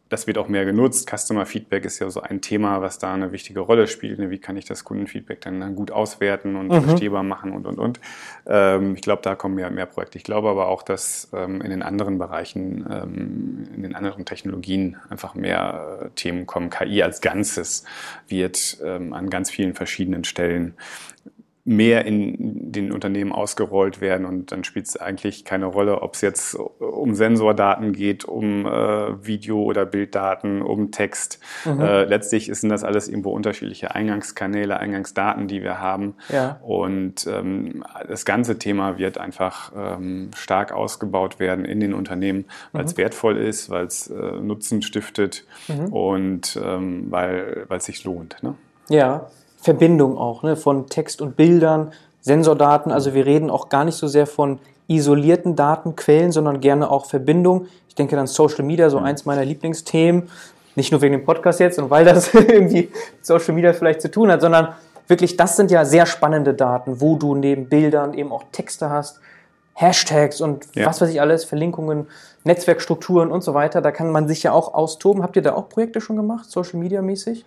[0.10, 1.10] das wird auch mehr genutzt.
[1.10, 4.20] Customer Feedback ist ja so ein Thema, was da eine wichtige Rolle spielt.
[4.20, 4.30] Ne?
[4.30, 6.84] Wie kann ich das Kundenfeedback dann gut auswerten und mhm.
[6.84, 8.00] verstehbar machen und, und, und.
[8.46, 10.18] Ähm, ich glaube, da kommen mehr, mehr Projekte.
[10.18, 14.98] Ich glaube aber auch, dass ähm, in den anderen Bereichen, ähm, in den anderen Technologien
[15.10, 16.70] einfach mehr äh, Themen kommen.
[16.70, 17.84] KI als Ganzes
[18.28, 20.76] wird an ganz vielen verschiedenen Stellen
[21.68, 26.22] mehr in den Unternehmen ausgerollt werden und dann spielt es eigentlich keine Rolle, ob es
[26.22, 31.42] jetzt um Sensordaten geht, um äh, Video- oder Bilddaten, um Text.
[31.66, 31.82] Mhm.
[31.82, 36.16] Äh, letztlich sind das alles irgendwo unterschiedliche Eingangskanäle, Eingangsdaten, die wir haben.
[36.30, 36.58] Ja.
[36.64, 42.86] Und ähm, das ganze Thema wird einfach ähm, stark ausgebaut werden in den Unternehmen, weil
[42.86, 43.00] es mhm.
[43.00, 45.92] wertvoll ist, weil es äh, Nutzen stiftet mhm.
[45.92, 48.38] und ähm, weil es sich lohnt.
[48.42, 48.56] Ne?
[48.88, 49.28] Ja.
[49.58, 51.92] Verbindung auch ne, von Text und Bildern,
[52.22, 52.92] Sensordaten.
[52.92, 57.68] Also wir reden auch gar nicht so sehr von isolierten Datenquellen, sondern gerne auch Verbindung.
[57.90, 60.30] Ich denke dann Social Media, so eins meiner Lieblingsthemen.
[60.76, 62.90] Nicht nur wegen dem Podcast jetzt und weil das irgendwie
[63.22, 64.76] Social Media vielleicht zu tun hat, sondern
[65.08, 69.20] wirklich, das sind ja sehr spannende Daten, wo du neben Bildern eben auch Texte hast,
[69.74, 70.86] Hashtags und ja.
[70.86, 72.08] was weiß ich alles, Verlinkungen,
[72.44, 73.82] Netzwerkstrukturen und so weiter.
[73.82, 75.24] Da kann man sich ja auch austoben.
[75.24, 77.46] Habt ihr da auch Projekte schon gemacht, Social Media mäßig?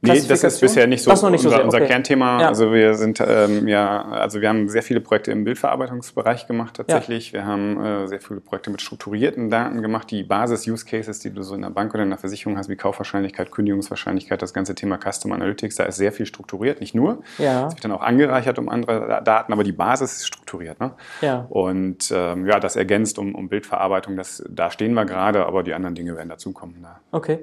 [0.00, 1.88] Nee, das ist bisher nicht so, nicht so unser, unser okay.
[1.88, 2.40] Kernthema.
[2.40, 2.48] Ja.
[2.48, 7.32] Also wir sind ähm, ja, also wir haben sehr viele Projekte im Bildverarbeitungsbereich gemacht tatsächlich.
[7.32, 7.40] Ja.
[7.40, 10.10] Wir haben äh, sehr viele Projekte mit strukturierten Daten gemacht.
[10.10, 13.50] Die Basis-Use-Cases, die du so in der Bank oder in der Versicherung hast, wie Kaufwahrscheinlichkeit,
[13.50, 17.22] Kündigungswahrscheinlichkeit, das ganze Thema Custom Analytics, da ist sehr viel strukturiert, nicht nur.
[17.38, 17.66] Ja.
[17.66, 20.78] Es wird dann auch angereichert um andere Daten, aber die Basis ist strukturiert.
[20.78, 20.92] Ne?
[21.22, 21.46] Ja.
[21.48, 25.74] Und ähm, ja, das ergänzt um, um Bildverarbeitung, das, da stehen wir gerade, aber die
[25.74, 26.76] anderen Dinge werden dazukommen.
[26.82, 27.00] Da.
[27.10, 27.40] Okay.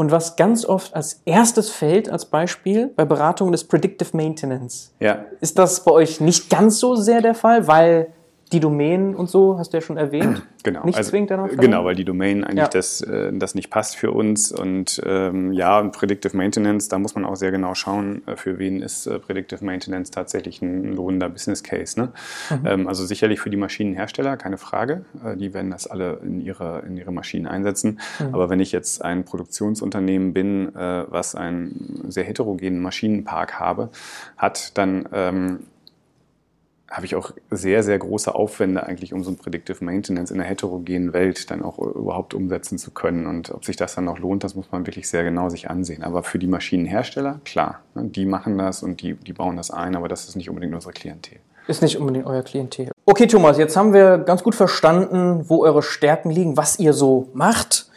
[0.00, 4.94] Und was ganz oft als erstes fällt, als Beispiel, bei Beratungen ist Predictive Maintenance.
[4.98, 5.26] Ja.
[5.42, 8.06] Ist das bei euch nicht ganz so sehr der Fall, weil
[8.52, 10.84] die Domänen und so, hast du ja schon erwähnt, genau.
[10.84, 12.68] nicht also, zwingend danach Genau, weil die Domain eigentlich ja.
[12.68, 14.50] das, äh, das nicht passt für uns.
[14.50, 18.58] Und ähm, ja, und Predictive Maintenance, da muss man auch sehr genau schauen, äh, für
[18.58, 21.98] wen ist äh, Predictive Maintenance tatsächlich ein lohnender Business Case.
[21.98, 22.12] Ne?
[22.50, 22.66] Mhm.
[22.66, 25.04] Ähm, also sicherlich für die Maschinenhersteller, keine Frage.
[25.36, 28.00] Die werden das alle in ihre, in ihre Maschinen einsetzen.
[28.18, 28.34] Mhm.
[28.34, 33.90] Aber wenn ich jetzt ein Produktionsunternehmen bin, äh, was einen sehr heterogenen Maschinenpark habe,
[34.36, 35.60] hat, dann ähm,
[36.90, 40.48] habe ich auch sehr, sehr große Aufwände eigentlich, um so ein Predictive Maintenance in einer
[40.48, 43.26] heterogenen Welt dann auch überhaupt umsetzen zu können.
[43.26, 46.02] Und ob sich das dann noch lohnt, das muss man wirklich sehr genau sich ansehen.
[46.02, 49.94] Aber für die Maschinenhersteller, klar, ne, die machen das und die, die bauen das ein,
[49.94, 51.38] aber das ist nicht unbedingt unsere Klientel.
[51.68, 52.90] Ist nicht unbedingt euer Klientel.
[53.06, 57.28] Okay, Thomas, jetzt haben wir ganz gut verstanden, wo eure Stärken liegen, was ihr so
[57.32, 57.88] macht.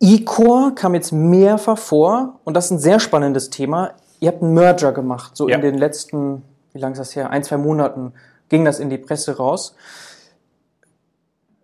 [0.00, 3.94] E-Core kam jetzt mehrfach vor und das ist ein sehr spannendes Thema.
[4.20, 5.56] Ihr habt einen Merger gemacht, so ja.
[5.56, 6.42] in den letzten
[6.76, 7.30] wie lange ist das her?
[7.30, 8.12] Ein, zwei Monaten
[8.48, 9.74] ging das in die Presse raus.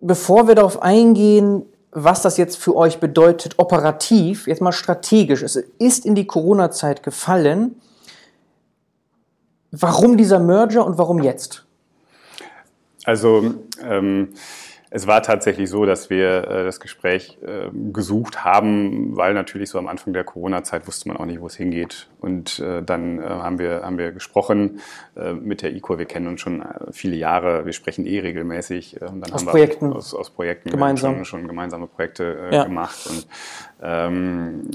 [0.01, 5.43] Bevor wir darauf eingehen, was das jetzt für euch bedeutet, operativ, jetzt mal strategisch.
[5.43, 7.81] Es ist in die Corona-Zeit gefallen.
[9.71, 11.67] Warum dieser Merger und warum jetzt?
[13.05, 14.31] Also ähm,
[14.95, 19.79] es war tatsächlich so, dass wir äh, das Gespräch äh, gesucht haben, weil natürlich so
[19.79, 22.09] am Anfang der Corona-Zeit wusste man auch nicht, wo es hingeht.
[22.21, 24.81] Und äh, dann äh, haben, wir, haben wir gesprochen
[25.17, 25.99] äh, mit der ICO.
[25.99, 27.65] Wir kennen uns schon äh, viele Jahre.
[27.65, 28.99] Wir sprechen eh regelmäßig.
[29.01, 29.89] Dann aus haben Projekten.
[29.89, 31.15] Wir aus, aus Projekten gemeinsam.
[31.17, 32.65] schon, schon gemeinsame Projekte ja.
[32.65, 33.07] gemacht.
[33.09, 33.27] Und
[33.83, 34.69] ähm,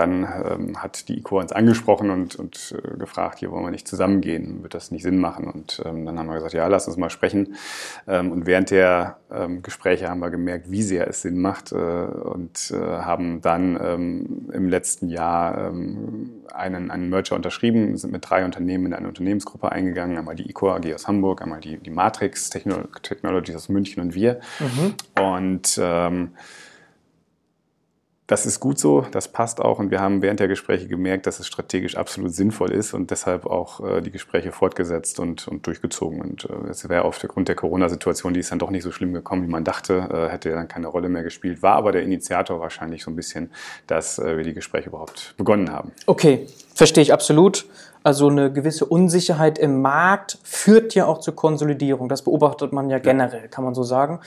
[0.00, 3.86] dann ähm, hat die ICO uns angesprochen und, und äh, gefragt, hier wollen wir nicht
[3.86, 5.46] zusammengehen, wird das nicht Sinn machen?
[5.46, 7.54] Und ähm, dann haben wir gesagt, ja, lass uns mal sprechen.
[8.08, 11.74] Ähm, und während der ähm, Gespräche haben wir gemerkt, wie sehr es Sinn macht äh,
[11.74, 18.28] und äh, haben dann ähm, im letzten Jahr ähm, einen, einen Merger unterschrieben, sind mit
[18.28, 21.90] drei Unternehmen in eine Unternehmensgruppe eingegangen, einmal die ICO AG aus Hamburg, einmal die, die
[21.90, 24.40] Matrix Technologies aus München und wir.
[24.58, 25.22] Mhm.
[25.22, 25.80] Und
[28.30, 31.40] das ist gut so, das passt auch und wir haben während der Gespräche gemerkt, dass
[31.40, 36.20] es strategisch absolut sinnvoll ist und deshalb auch äh, die Gespräche fortgesetzt und, und durchgezogen.
[36.20, 39.42] Und äh, es wäre aufgrund der Corona-Situation, die ist dann doch nicht so schlimm gekommen,
[39.42, 43.02] wie man dachte, äh, hätte dann keine Rolle mehr gespielt, war aber der Initiator wahrscheinlich
[43.02, 43.50] so ein bisschen,
[43.88, 45.90] dass äh, wir die Gespräche überhaupt begonnen haben.
[46.06, 47.66] Okay, verstehe ich absolut.
[48.04, 52.08] Also eine gewisse Unsicherheit im Markt führt ja auch zur Konsolidierung.
[52.08, 54.20] Das beobachtet man ja generell, kann man so sagen.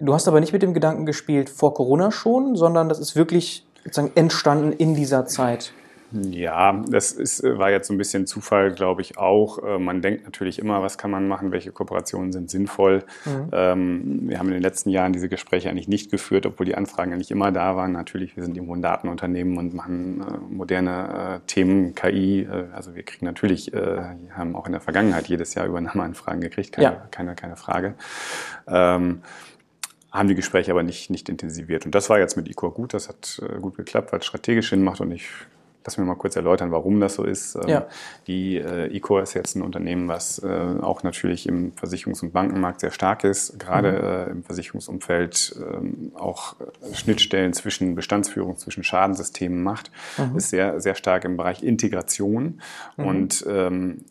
[0.00, 3.66] Du hast aber nicht mit dem Gedanken gespielt vor Corona schon, sondern das ist wirklich
[3.84, 5.72] sozusagen entstanden in dieser Zeit.
[6.10, 9.62] Ja, das ist, war jetzt so ein bisschen Zufall, glaube ich auch.
[9.62, 13.04] Äh, man denkt natürlich immer, was kann man machen, welche Kooperationen sind sinnvoll.
[13.26, 13.48] Mhm.
[13.52, 17.12] Ähm, wir haben in den letzten Jahren diese Gespräche eigentlich nicht geführt, obwohl die Anfragen
[17.12, 17.92] eigentlich immer da waren.
[17.92, 22.48] Natürlich, wir sind irgendwo ein Datenunternehmen und machen äh, moderne äh, Themen, KI.
[22.72, 27.06] also wir kriegen natürlich, haben auch in der Vergangenheit jedes Jahr Übernahmeanfragen gekriegt, keine, ja.
[27.10, 27.94] keine, keine Frage.
[28.66, 29.22] Ähm,
[30.18, 31.86] haben die Gespräche aber nicht, nicht intensiviert.
[31.86, 34.70] Und das war jetzt mit ICOR gut, das hat äh, gut geklappt, weil es strategisch
[34.70, 35.28] Sinn macht und ich
[35.84, 37.54] lass mir mal kurz erläutern, warum das so ist.
[37.54, 37.86] Ähm, ja.
[38.26, 40.46] Die äh, ICOR ist jetzt ein Unternehmen, was äh,
[40.82, 44.32] auch natürlich im Versicherungs- und Bankenmarkt sehr stark ist, gerade mhm.
[44.38, 46.56] im Versicherungsumfeld ähm, auch
[46.92, 50.36] Schnittstellen zwischen Bestandsführung, zwischen Schadensystemen macht, mhm.
[50.36, 52.60] ist sehr, sehr stark im Bereich Integration
[52.98, 53.04] mhm.
[53.06, 54.04] und ähm,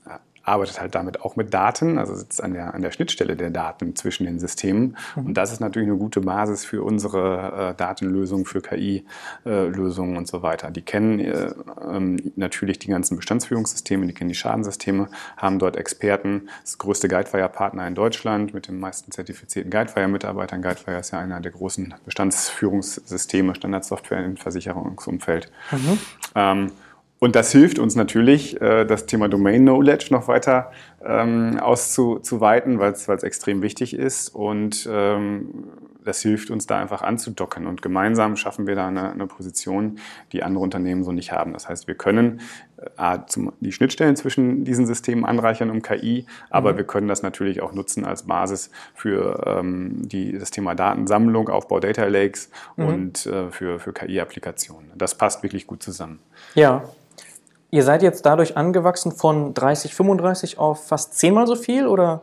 [0.48, 3.96] arbeitet halt damit auch mit Daten, also sitzt an der, an der Schnittstelle der Daten
[3.96, 4.96] zwischen den Systemen.
[5.16, 5.28] Mhm.
[5.28, 10.28] Und das ist natürlich eine gute Basis für unsere äh, Datenlösungen, für KI-Lösungen äh, und
[10.28, 10.72] so weiter.
[10.72, 11.54] Die kennen äh,
[11.86, 17.86] ähm, natürlich die ganzen Bestandsführungssysteme, die kennen die Schadensysteme, haben dort Experten, das größte Guidewire-Partner
[17.86, 20.62] in Deutschland mit den meisten zertifizierten Guidewire-Mitarbeitern.
[20.62, 25.52] Guidewire ist ja einer der großen Bestandsführungssysteme, Standardsoftware im Versicherungsumfeld.
[25.72, 26.00] Mhm.
[26.36, 26.72] Ähm,
[27.20, 30.72] und das hilft uns natürlich, äh, das Thema Domain Knowledge noch weiter
[31.04, 34.30] ähm, auszuweiten, weil es extrem wichtig ist.
[34.30, 35.70] Und ähm,
[36.04, 37.66] das hilft uns da einfach anzudocken.
[37.66, 40.00] Und gemeinsam schaffen wir da eine, eine Position,
[40.32, 41.54] die andere Unternehmen so nicht haben.
[41.54, 42.42] Das heißt, wir können
[42.98, 46.78] äh, zum, die Schnittstellen zwischen diesen Systemen anreichern um KI, aber mhm.
[46.78, 51.80] wir können das natürlich auch nutzen als Basis für ähm, die, das Thema Datensammlung, Aufbau
[51.80, 52.88] Data Lakes mhm.
[52.88, 54.92] und äh, für, für KI-Applikationen.
[54.96, 56.20] Das passt wirklich gut zusammen.
[56.56, 56.84] Ja,
[57.70, 62.22] Ihr seid jetzt dadurch angewachsen von 30, 35 auf fast zehnmal so viel oder?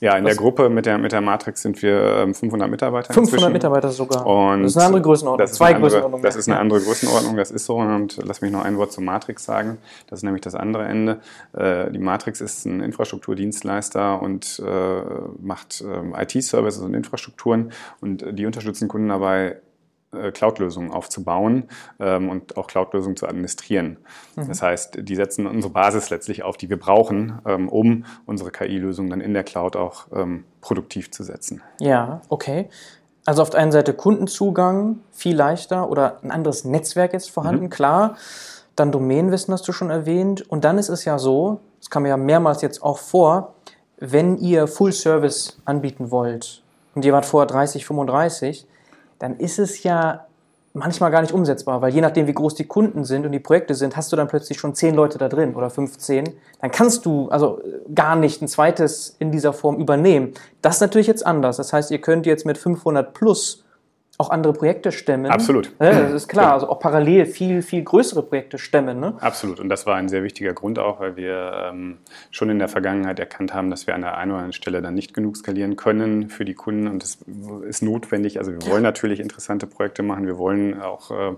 [0.00, 3.12] Ja, in der Gruppe mit der, mit der Matrix sind wir 500 ähm, Mitarbeiter.
[3.12, 3.52] 500 inzwischen.
[3.52, 4.26] Mitarbeiter sogar.
[4.26, 5.38] Und das ist eine andere Größenordnung.
[5.38, 6.22] Das ist Zwei eine andere, Größenordnungen.
[6.22, 7.76] Das ist eine andere Größenordnung, das ist so.
[7.76, 9.78] Und lass mich noch ein Wort zur Matrix sagen.
[10.06, 11.20] Das ist nämlich das andere Ende.
[11.52, 15.00] Äh, die Matrix ist ein Infrastrukturdienstleister und äh,
[15.40, 19.67] macht ähm, IT-Services und Infrastrukturen und die unterstützen Kunden dabei, äh,
[20.10, 21.68] Cloud-Lösungen aufzubauen
[22.00, 23.98] ähm, und auch Cloud-Lösungen zu administrieren.
[24.36, 24.48] Mhm.
[24.48, 29.10] Das heißt, die setzen unsere Basis letztlich auf, die wir brauchen, ähm, um unsere KI-Lösungen
[29.10, 31.62] dann in der Cloud auch ähm, produktiv zu setzen.
[31.78, 32.68] Ja, okay.
[33.26, 37.70] Also auf der einen Seite Kundenzugang viel leichter oder ein anderes Netzwerk jetzt vorhanden, mhm.
[37.70, 38.16] klar.
[38.76, 40.48] Dann Domänenwissen hast du schon erwähnt.
[40.48, 43.54] Und dann ist es ja so, das kam ja mehrmals jetzt auch vor,
[43.98, 46.62] wenn ihr Full Service anbieten wollt
[46.94, 48.66] und ihr wart vorher 30, 35,
[49.18, 50.26] dann ist es ja
[50.74, 53.74] manchmal gar nicht umsetzbar, weil je nachdem, wie groß die Kunden sind und die Projekte
[53.74, 56.30] sind, hast du dann plötzlich schon zehn Leute da drin oder 15.
[56.60, 60.34] Dann kannst du also äh, gar nicht ein zweites in dieser Form übernehmen.
[60.62, 61.56] Das ist natürlich jetzt anders.
[61.56, 63.64] Das heißt, ihr könnt jetzt mit 500 plus
[64.20, 65.26] auch andere Projekte stemmen.
[65.26, 65.72] Absolut.
[65.80, 66.54] Ja, das ist klar.
[66.54, 68.98] Also auch parallel viel, viel größere Projekte stemmen.
[68.98, 69.14] Ne?
[69.20, 69.60] Absolut.
[69.60, 71.98] Und das war ein sehr wichtiger Grund auch, weil wir ähm,
[72.32, 74.94] schon in der Vergangenheit erkannt haben, dass wir an der einen oder anderen Stelle dann
[74.94, 76.88] nicht genug skalieren können für die Kunden.
[76.88, 77.18] Und das
[77.68, 78.40] ist notwendig.
[78.40, 80.26] Also wir wollen natürlich interessante Projekte machen.
[80.26, 81.36] Wir wollen auch äh,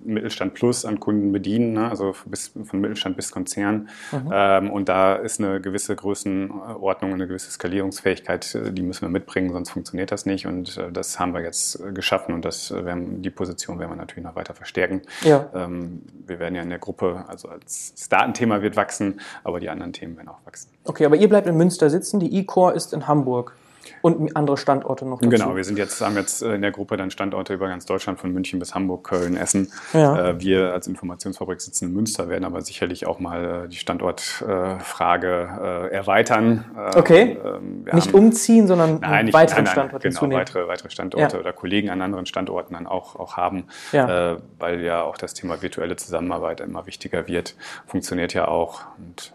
[0.00, 1.88] Mittelstand Plus an Kunden bedienen, ne?
[1.90, 3.88] also bis, von Mittelstand bis Konzern.
[4.12, 4.30] Mhm.
[4.32, 9.52] Ähm, und da ist eine gewisse Größenordnung, eine gewisse Skalierungsfähigkeit, äh, die müssen wir mitbringen,
[9.52, 10.46] sonst funktioniert das nicht.
[10.46, 13.96] Und äh, das haben wir jetzt äh, geschaffen und das werden, die Position werden wir
[13.96, 15.02] natürlich noch weiter verstärken.
[15.22, 15.48] Ja.
[15.54, 19.68] Ähm, wir werden ja in der Gruppe, also als das Datenthema wird wachsen, aber die
[19.68, 20.70] anderen Themen werden auch wachsen.
[20.84, 23.54] Okay, aber ihr bleibt in Münster sitzen, die E-Core ist in Hamburg.
[24.02, 25.30] Und andere Standorte noch dazu.
[25.30, 28.18] Genau, wir sind jetzt, haben jetzt äh, in der Gruppe dann Standorte über ganz Deutschland,
[28.18, 29.70] von München bis Hamburg, Köln, Essen.
[29.92, 30.30] Ja.
[30.30, 35.88] Äh, Wir als Informationsfabrik sitzen in Münster, werden aber sicherlich auch mal äh, die Standortfrage
[35.92, 36.64] erweitern.
[36.94, 37.38] Okay.
[37.44, 40.40] ähm, wir Nicht haben- umziehen, sondern Nein, einen nicht, weiteren nein, nein, Standort genau, hinzunehmen.
[40.40, 41.40] weitere, weitere Standorte Ja.
[41.40, 44.38] oder Kollegen an anderen Standorten dann auch, auch haben, Ja.
[44.58, 47.54] weil ja auch das Thema virtuelle Zusammenarbeit immer wichtiger wird.
[47.86, 49.32] Funktioniert ja auch und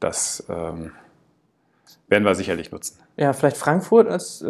[0.00, 0.92] das ähm,
[2.08, 2.98] werden wir sicherlich nutzen.
[3.16, 4.48] Ja, vielleicht Frankfurt als äh,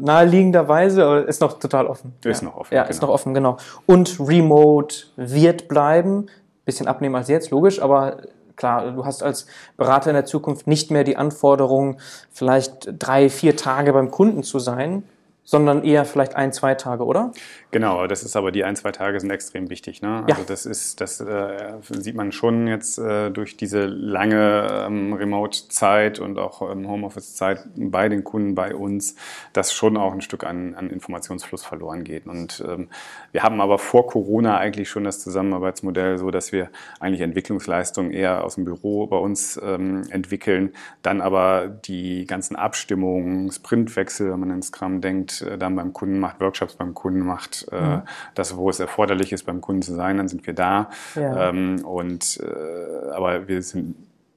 [0.00, 2.12] naheliegenderweise, aber ist noch total offen.
[2.24, 2.48] Ist ja.
[2.48, 3.08] noch offen, Ja, ist genau.
[3.08, 3.56] noch offen, genau.
[3.86, 6.26] Und Remote wird bleiben.
[6.64, 8.22] Bisschen abnehmen als jetzt, logisch, aber
[8.56, 11.98] klar, du hast als Berater in der Zukunft nicht mehr die Anforderung,
[12.30, 15.02] vielleicht drei, vier Tage beim Kunden zu sein,
[15.44, 17.32] sondern eher vielleicht ein, zwei Tage, oder?
[17.70, 20.00] Genau, das ist aber die ein, zwei Tage sind extrem wichtig.
[20.00, 20.24] Ne?
[20.26, 20.34] Ja.
[20.34, 26.18] Also das ist, das äh, sieht man schon jetzt äh, durch diese lange ähm, Remote-Zeit
[26.18, 29.16] und auch ähm, Homeoffice-Zeit bei den Kunden, bei uns,
[29.52, 32.26] dass schon auch ein Stück an, an Informationsfluss verloren geht.
[32.26, 32.88] Und ähm,
[33.32, 36.70] wir haben aber vor Corona eigentlich schon das Zusammenarbeitsmodell so, dass wir
[37.00, 40.72] eigentlich Entwicklungsleistungen eher aus dem Büro bei uns ähm, entwickeln,
[41.02, 46.18] dann aber die ganzen Abstimmungen, Sprintwechsel, wenn man in Scrum denkt, äh, dann beim Kunden
[46.18, 48.00] macht, Workshops beim Kunden macht, äh,
[48.34, 50.90] das, wo es erforderlich ist, beim Kunden zu sein, dann sind wir da.
[51.14, 51.48] Ja.
[51.48, 53.96] Ähm, und äh, aber wir sind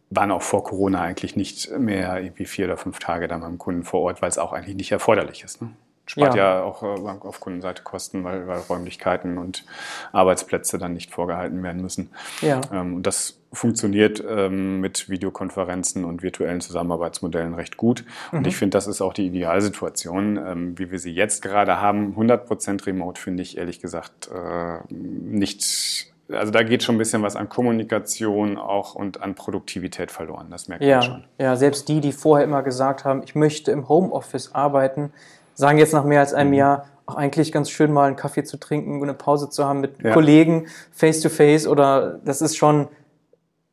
[0.10, 3.84] waren auch vor Corona eigentlich nicht mehr irgendwie vier oder fünf Tage da beim Kunden
[3.84, 5.62] vor Ort, weil es auch eigentlich nicht erforderlich ist.
[5.62, 5.70] Ne?
[6.08, 6.60] Spart Ja.
[6.60, 9.66] ja, auch äh, auf Kundenseite Kosten, weil, weil Räumlichkeiten und
[10.14, 12.10] Arbeitsplätze dann nicht vorgehalten werden müssen.
[12.41, 12.62] Ja.
[12.72, 18.03] Ähm, und das funktioniert ähm, mit Videokonferenzen und virtuellen Zusammenarbeitsmodellen recht gut.
[18.32, 22.16] Und ich finde, das ist auch die Idealsituation, ähm, wie wir sie jetzt gerade haben.
[22.18, 26.12] 100% Remote finde ich ehrlich gesagt äh, nicht.
[26.30, 30.47] Also da geht schon ein bisschen was an Kommunikation auch und an Produktivität verloren.
[30.49, 31.24] Das merkt man Ja, schon.
[31.38, 35.14] ja, selbst die, die vorher immer gesagt haben, ich möchte im Homeoffice arbeiten,
[35.58, 36.38] sagen jetzt nach mehr als Mhm.
[36.38, 39.80] einem Jahr, auch eigentlich ganz schön mal einen Kaffee zu trinken, eine Pause zu haben
[39.82, 40.14] mit Ja.
[40.14, 42.88] Kollegen face to face oder das ist schon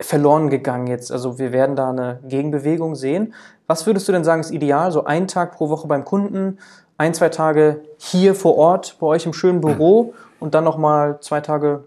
[0.00, 1.12] verloren gegangen jetzt.
[1.12, 3.34] Also wir werden da eine Gegenbewegung sehen.
[3.66, 4.90] Was würdest du denn sagen, ist ideal?
[4.92, 6.58] So ein Tag pro Woche beim Kunden,
[6.96, 11.40] ein, zwei Tage hier vor Ort bei euch im schönen Büro und dann nochmal zwei
[11.40, 11.84] Tage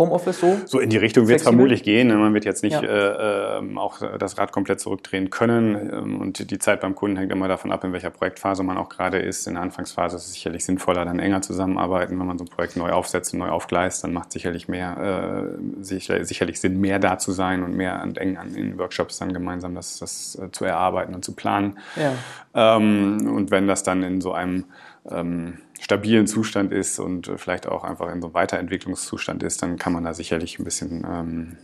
[0.00, 0.56] Homeoffice so?
[0.64, 2.08] So in die Richtung wird es vermutlich gehen.
[2.08, 2.16] ne?
[2.16, 2.82] Man wird jetzt nicht Ja.
[2.82, 5.90] äh, ähm, auch das Rad komplett zurückdrehen können.
[5.92, 8.88] Ähm, Und die Zeit beim Kunden hängt immer davon ab, in welcher Projektphase man auch
[8.88, 9.46] gerade ist.
[9.46, 12.18] In der Anfangsphase ist es sicherlich sinnvoller, dann enger zusammenarbeiten.
[12.18, 15.84] Wenn man so ein Projekt neu aufsetzt und neu aufgleist, dann macht sicherlich mehr, äh,
[15.84, 19.32] sicher, sicherlich Sinn, mehr da zu sein und mehr und eng an in Workshops dann
[19.34, 21.78] gemeinsam das, das äh, zu erarbeiten und zu planen.
[21.96, 22.12] Ja.
[22.54, 24.64] Ähm, und wenn das dann in so einem
[25.10, 29.78] ähm, stabilen Zustand ist und äh, vielleicht auch einfach in so einem Weiterentwicklungszustand ist, dann
[29.78, 31.56] kann man da sicherlich ein bisschen ähm,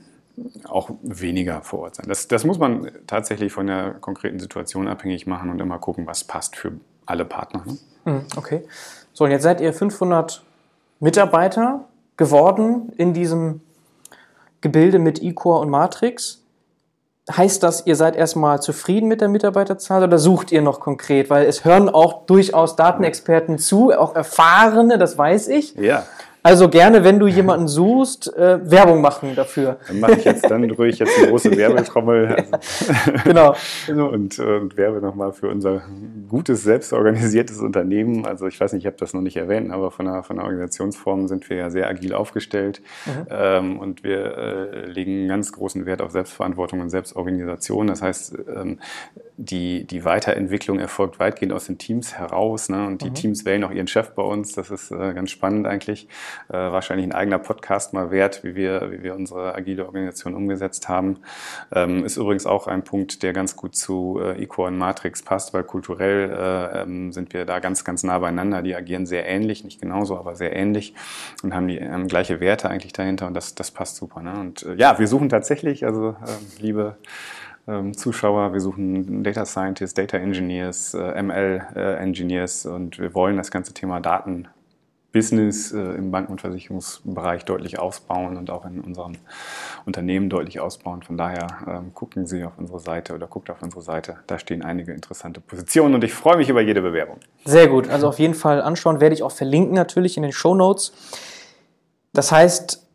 [0.65, 2.07] auch weniger vor Ort sein.
[2.09, 6.25] Das, das muss man tatsächlich von der konkreten Situation abhängig machen und immer gucken, was
[6.25, 6.73] passt für
[7.07, 7.65] alle Partner.
[7.67, 7.79] Ne?
[8.05, 8.63] Hm, Okay.
[9.13, 10.45] So, und jetzt seid ihr 500
[11.01, 11.87] Mitarbeiter
[12.19, 13.63] geworden in diesem
[14.61, 16.43] Gebilde mit eCore und Matrix.
[17.29, 21.29] Heißt das, ihr seid erstmal zufrieden mit der Mitarbeiterzahl oder sucht ihr noch konkret?
[21.29, 25.75] Weil es hören auch durchaus Datenexperten zu, auch Erfahrene, das weiß ich.
[25.75, 26.05] Ja,
[26.47, 29.79] Also gerne, wenn du jemanden suchst, äh, Werbung machen dafür.
[29.89, 32.37] dann mache ich jetzt, dann rühre ich jetzt eine große Werbetrommel
[33.25, 33.57] Genau.
[33.89, 35.83] und, äh, und werbe nochmal für unser
[36.29, 38.27] gutes, selbstorganisiertes Unternehmen.
[38.27, 40.45] Also ich weiß nicht, ich habe das noch nicht erwähnt, aber von der, von der
[40.45, 42.81] Organisationsform sind wir ja sehr agil aufgestellt
[43.29, 47.89] ähm, und wir äh, legen einen ganz großen Wert auf Selbstverantwortung und Selbstorganisation.
[47.89, 48.79] Das heißt, ähm,
[49.39, 52.87] die, die Weiterentwicklung erfolgt weitgehend aus den Teams heraus ne?
[52.87, 54.53] und die Teams wählen auch ihren Chef bei uns.
[54.53, 56.09] Das ist äh, ganz spannend eigentlich.
[56.49, 60.89] Äh, wahrscheinlich ein eigener Podcast mal wert, wie wir, wie wir unsere agile Organisation umgesetzt
[60.89, 61.19] haben.
[61.71, 65.53] Ähm, ist übrigens auch ein Punkt, der ganz gut zu äh, Ecore und Matrix passt,
[65.53, 68.63] weil kulturell äh, ähm, sind wir da ganz, ganz nah beieinander.
[68.63, 70.95] Die agieren sehr ähnlich, nicht genauso, aber sehr ähnlich
[71.43, 74.23] und haben die haben gleiche Werte eigentlich dahinter und das, das passt super.
[74.23, 74.33] Ne?
[74.41, 77.07] Und äh, ja, wir suchen tatsächlich, also äh, liebe ähm,
[77.95, 78.53] Zuschauer.
[78.53, 83.75] Wir suchen Data Scientists, Data Engineers, äh, ML äh, Engineers und wir wollen das ganze
[83.75, 84.49] Thema Daten
[85.17, 89.15] Business äh, im Banken- und Versicherungsbereich deutlich ausbauen und auch in unserem
[89.87, 91.03] Unternehmen deutlich ausbauen.
[91.03, 94.19] Von daher ähm, gucken Sie auf unsere Seite oder guckt auf unsere Seite.
[94.27, 97.19] Da stehen einige interessante Positionen und ich freue mich über jede Bewerbung.
[97.47, 97.89] Sehr gut.
[97.89, 100.93] Also auf jeden Fall anschauen, werde ich auch verlinken natürlich in den Show Notes.
[102.13, 102.86] Das heißt,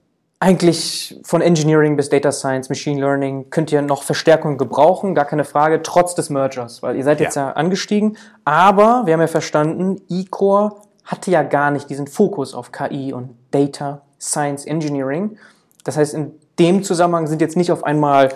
[0.41, 5.45] eigentlich von Engineering bis Data Science, Machine Learning könnt ihr noch Verstärkung gebrauchen, gar keine
[5.45, 7.51] Frage, trotz des Mergers, weil ihr seid jetzt ja, Ja.
[7.53, 8.17] angestiegen.
[8.43, 13.35] Aber wir haben ja verstanden, eCore hatte ja gar nicht diesen Fokus auf KI und
[13.51, 15.37] Data Science Engineering.
[15.83, 18.29] Das heißt, in dem Zusammenhang sind jetzt nicht auf einmal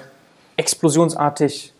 [0.57, 1.73] explosionsartig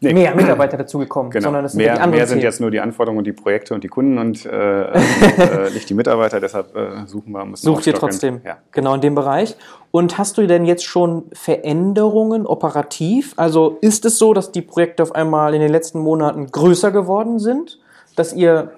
[0.00, 0.12] nee.
[0.12, 1.44] mehr Mitarbeiter dazugekommen, genau.
[1.44, 3.74] sondern es sind mehr, die anderen mehr sind jetzt nur die Anforderungen und die Projekte
[3.74, 6.40] und die Kunden und äh, äh, nicht die Mitarbeiter.
[6.40, 7.46] Deshalb äh, suchen wir.
[7.56, 8.58] Sucht ihr trotzdem, ja.
[8.72, 9.56] genau in dem Bereich.
[9.90, 13.32] Und hast du denn jetzt schon Veränderungen operativ?
[13.36, 17.38] Also ist es so, dass die Projekte auf einmal in den letzten Monaten größer geworden
[17.38, 17.78] sind,
[18.14, 18.72] dass ihr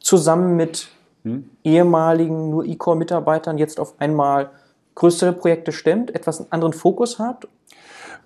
[0.00, 0.88] zusammen mit
[1.22, 1.50] hm?
[1.64, 4.50] ehemaligen nur E-Core-Mitarbeitern jetzt auf einmal
[4.94, 7.46] größere Projekte stemmt, etwas einen anderen Fokus habt?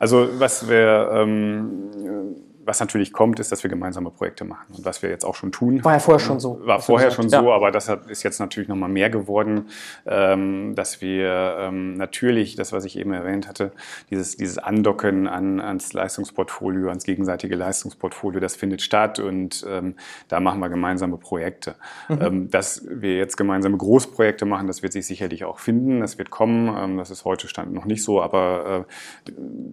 [0.01, 2.34] Also was wir ähm,
[2.71, 4.66] was natürlich kommt, ist, dass wir gemeinsame Projekte machen.
[4.77, 5.85] Und was wir jetzt auch schon tun.
[5.85, 6.61] War ja vorher schon so.
[6.64, 7.41] War vorher schon ja.
[7.41, 9.71] so, aber das ist jetzt natürlich nochmal mehr geworden,
[10.07, 13.73] ähm, dass wir ähm, natürlich, das, was ich eben erwähnt hatte,
[14.09, 19.97] dieses, dieses Andocken an, ans Leistungsportfolio, ans gegenseitige Leistungsportfolio, das findet statt und ähm,
[20.29, 21.75] da machen wir gemeinsame Projekte.
[22.09, 22.18] Mhm.
[22.23, 26.31] Ähm, dass wir jetzt gemeinsame Großprojekte machen, das wird sich sicherlich auch finden, das wird
[26.31, 26.68] kommen.
[26.79, 28.87] Ähm, das ist heute Stand noch nicht so, aber
[29.27, 29.33] äh,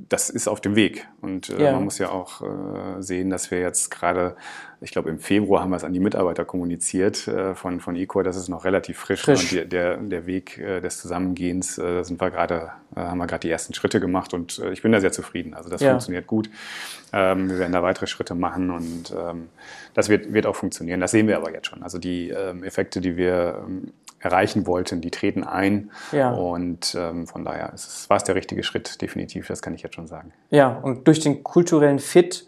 [0.10, 1.08] das ist auf dem Weg.
[1.22, 1.74] Und äh, ja.
[1.74, 4.36] man muss ja auch äh, sehen, dass wir jetzt gerade,
[4.82, 8.24] ich glaube im Februar haben wir es an die Mitarbeiter kommuniziert äh, von, von eCore,
[8.24, 9.22] das ist noch relativ frisch.
[9.22, 9.54] frisch.
[9.54, 13.42] Und der, der Weg äh, des Zusammengehens, äh, sind wir gerade, äh, haben wir gerade
[13.42, 15.54] die ersten Schritte gemacht und äh, ich bin da sehr zufrieden.
[15.54, 15.92] Also das ja.
[15.92, 16.50] funktioniert gut.
[17.14, 19.50] Ähm, wir werden da weitere Schritte machen und ähm,
[19.94, 21.00] das wird, wird auch funktionieren.
[21.00, 21.84] Das sehen wir aber jetzt schon.
[21.84, 23.66] Also die ähm, Effekte, die wir
[24.20, 25.92] erreichen wollten, die treten ein.
[26.12, 26.32] Ja.
[26.32, 29.84] Und ähm, von daher ist es, war es der richtige Schritt, definitiv, das kann ich
[29.84, 30.34] jetzt schon sagen.
[30.50, 32.47] Ja, und durch den kulturellen Fit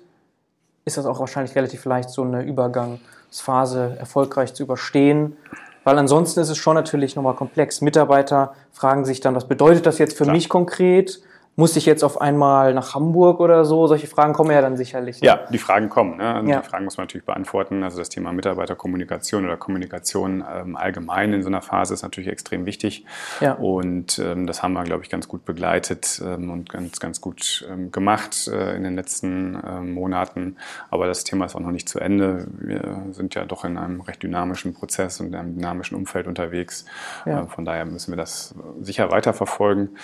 [0.89, 5.37] ist das auch wahrscheinlich relativ leicht, so eine Übergangsphase erfolgreich zu überstehen.
[5.83, 7.81] Weil ansonsten ist es schon natürlich nochmal komplex.
[7.81, 10.35] Mitarbeiter fragen sich dann, was bedeutet das jetzt für Klar.
[10.35, 11.21] mich konkret?
[11.55, 13.85] Muss ich jetzt auf einmal nach Hamburg oder so?
[13.87, 15.21] Solche Fragen kommen ja dann sicherlich.
[15.21, 15.27] Ne?
[15.27, 16.15] Ja, die Fragen kommen.
[16.17, 16.43] Ne?
[16.47, 16.61] Ja.
[16.61, 17.83] Die Fragen muss man natürlich beantworten.
[17.83, 22.65] Also das Thema Mitarbeiterkommunikation oder Kommunikation ähm, allgemein in so einer Phase ist natürlich extrem
[22.65, 23.05] wichtig.
[23.41, 23.53] Ja.
[23.53, 27.67] Und ähm, das haben wir, glaube ich, ganz gut begleitet ähm, und ganz, ganz gut
[27.69, 30.55] ähm, gemacht äh, in den letzten ähm, Monaten.
[30.89, 32.47] Aber das Thema ist auch noch nicht zu Ende.
[32.57, 36.85] Wir sind ja doch in einem recht dynamischen Prozess und in einem dynamischen Umfeld unterwegs.
[37.25, 37.41] Ja.
[37.41, 39.97] Äh, von daher müssen wir das sicher weiterverfolgen.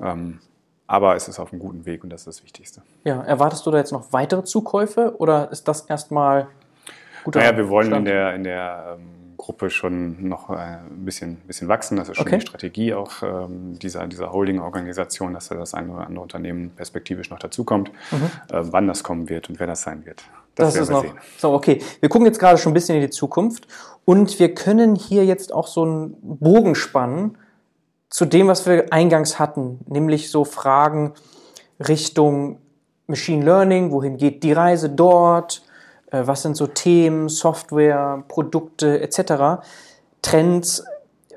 [0.00, 0.38] Ähm,
[0.92, 2.82] aber es ist auf einem guten Weg und das ist das Wichtigste.
[3.04, 6.48] Ja, erwartest du da jetzt noch weitere Zukäufe oder ist das erstmal
[7.24, 7.34] gut?
[7.34, 11.68] Naja, wir wollen in der, in der ähm, Gruppe schon noch äh, ein bisschen, bisschen
[11.68, 11.96] wachsen.
[11.96, 12.36] Das ist schon okay.
[12.36, 17.30] die Strategie auch ähm, dieser, dieser Holding-Organisation, dass da das eine oder andere Unternehmen perspektivisch
[17.30, 17.90] noch dazukommt.
[18.10, 18.24] Mhm.
[18.54, 20.22] Äh, wann das kommen wird und wer das sein wird.
[20.56, 21.04] Das, das ist noch.
[21.04, 21.14] Sehen.
[21.38, 21.80] So, okay.
[22.00, 23.66] Wir gucken jetzt gerade schon ein bisschen in die Zukunft
[24.04, 27.38] und wir können hier jetzt auch so einen Bogen spannen
[28.12, 31.14] zu dem, was wir eingangs hatten, nämlich so Fragen
[31.80, 32.58] Richtung
[33.06, 35.62] Machine Learning, wohin geht die Reise dort,
[36.10, 39.64] äh, was sind so Themen, Software, Produkte etc.,
[40.20, 40.84] Trends.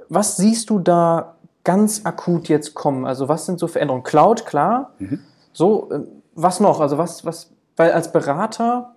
[0.10, 3.06] Was siehst du da ganz akut jetzt kommen?
[3.06, 4.04] Also was sind so Veränderungen?
[4.04, 4.92] Cloud, klar.
[5.00, 5.22] Mhm.
[5.54, 6.00] So, äh,
[6.36, 6.82] was noch?
[6.82, 8.96] Also was, was, weil als Berater,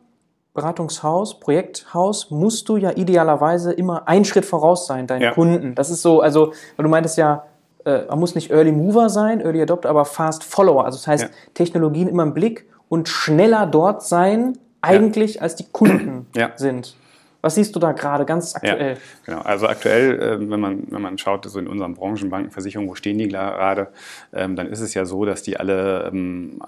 [0.53, 5.33] Beratungshaus, Projekthaus, musst du ja idealerweise immer einen Schritt voraus sein, deinen ja.
[5.33, 5.77] Kunden.
[5.77, 7.45] Das ist so, also, weil du meintest ja,
[7.85, 10.85] äh, man muss nicht Early Mover sein, Early Adopter, aber Fast Follower.
[10.85, 11.31] Also das heißt, ja.
[11.55, 16.27] Technologien immer im Blick und schneller dort sein, eigentlich als die Kunden
[16.57, 16.97] sind.
[17.41, 18.95] Was siehst du da gerade ganz aktuell?
[18.95, 22.91] Ja, genau, also aktuell, ähm, wenn man, wenn man schaut, so in unseren Branchenbanken, Versicherungen,
[22.91, 23.89] wo stehen die gerade,
[24.33, 26.61] ähm, dann ist es ja so, dass die alle ähm,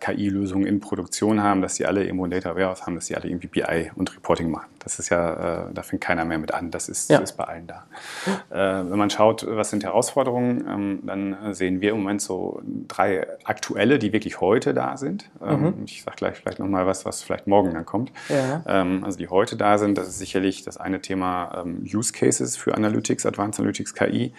[0.00, 3.28] KI-Lösungen in Produktion haben, dass die alle irgendwo ein Data Warehouse haben, dass die alle
[3.28, 4.68] irgendwie BI und Reporting machen.
[4.78, 6.70] Das ist ja, äh, da fängt keiner mehr mit an.
[6.70, 7.18] Das ist, ja.
[7.18, 7.84] ist bei allen da.
[8.50, 13.98] Äh, wenn man schaut, was sind Herausforderungen, dann sehen wir im Moment so drei aktuelle,
[13.98, 15.28] die wirklich heute da sind.
[15.40, 15.82] Mhm.
[15.84, 18.12] Ich sage gleich vielleicht nochmal was, was vielleicht morgen dann kommt.
[18.28, 18.62] Ja.
[19.02, 22.74] Also die heute da sind, das ist sicherlich das eine Thema ähm, Use Cases für
[22.74, 24.32] Analytics, Advanced Analytics KI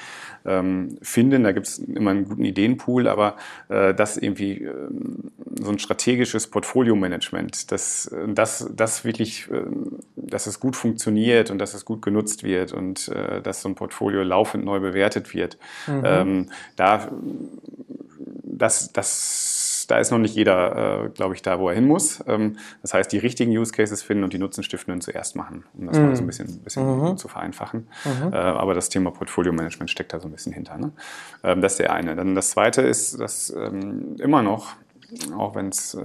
[0.45, 1.43] ähm, finden.
[1.43, 3.36] Da gibt es immer einen guten Ideenpool, aber
[3.70, 4.74] äh, das irgendwie äh,
[5.61, 9.63] so ein strategisches Portfolio-Management, dass das, das wirklich, äh,
[10.15, 13.76] dass es gut funktioniert und dass es gut genutzt wird und äh, dass so ein
[13.76, 15.57] Portfolio laufend neu bewertet wird.
[15.88, 16.01] Mhm.
[16.05, 17.09] Ähm, da
[18.57, 22.23] das, das da ist noch nicht jeder, äh, glaube ich, da, wo er hin muss.
[22.27, 25.97] Ähm, das heißt, die richtigen Use Cases finden und die Nutzenstiftenden zuerst machen, um das
[25.97, 26.05] mhm.
[26.05, 27.17] mal so ein bisschen, bisschen mhm.
[27.17, 27.88] zu vereinfachen.
[28.03, 28.33] Mhm.
[28.33, 30.77] Äh, aber das Thema Portfolio Management steckt da so ein bisschen hinter.
[30.77, 30.91] Ne?
[31.43, 32.15] Ähm, das ist der eine.
[32.15, 34.75] Dann das zweite ist, dass ähm, immer noch
[35.38, 36.03] auch wenn es, äh,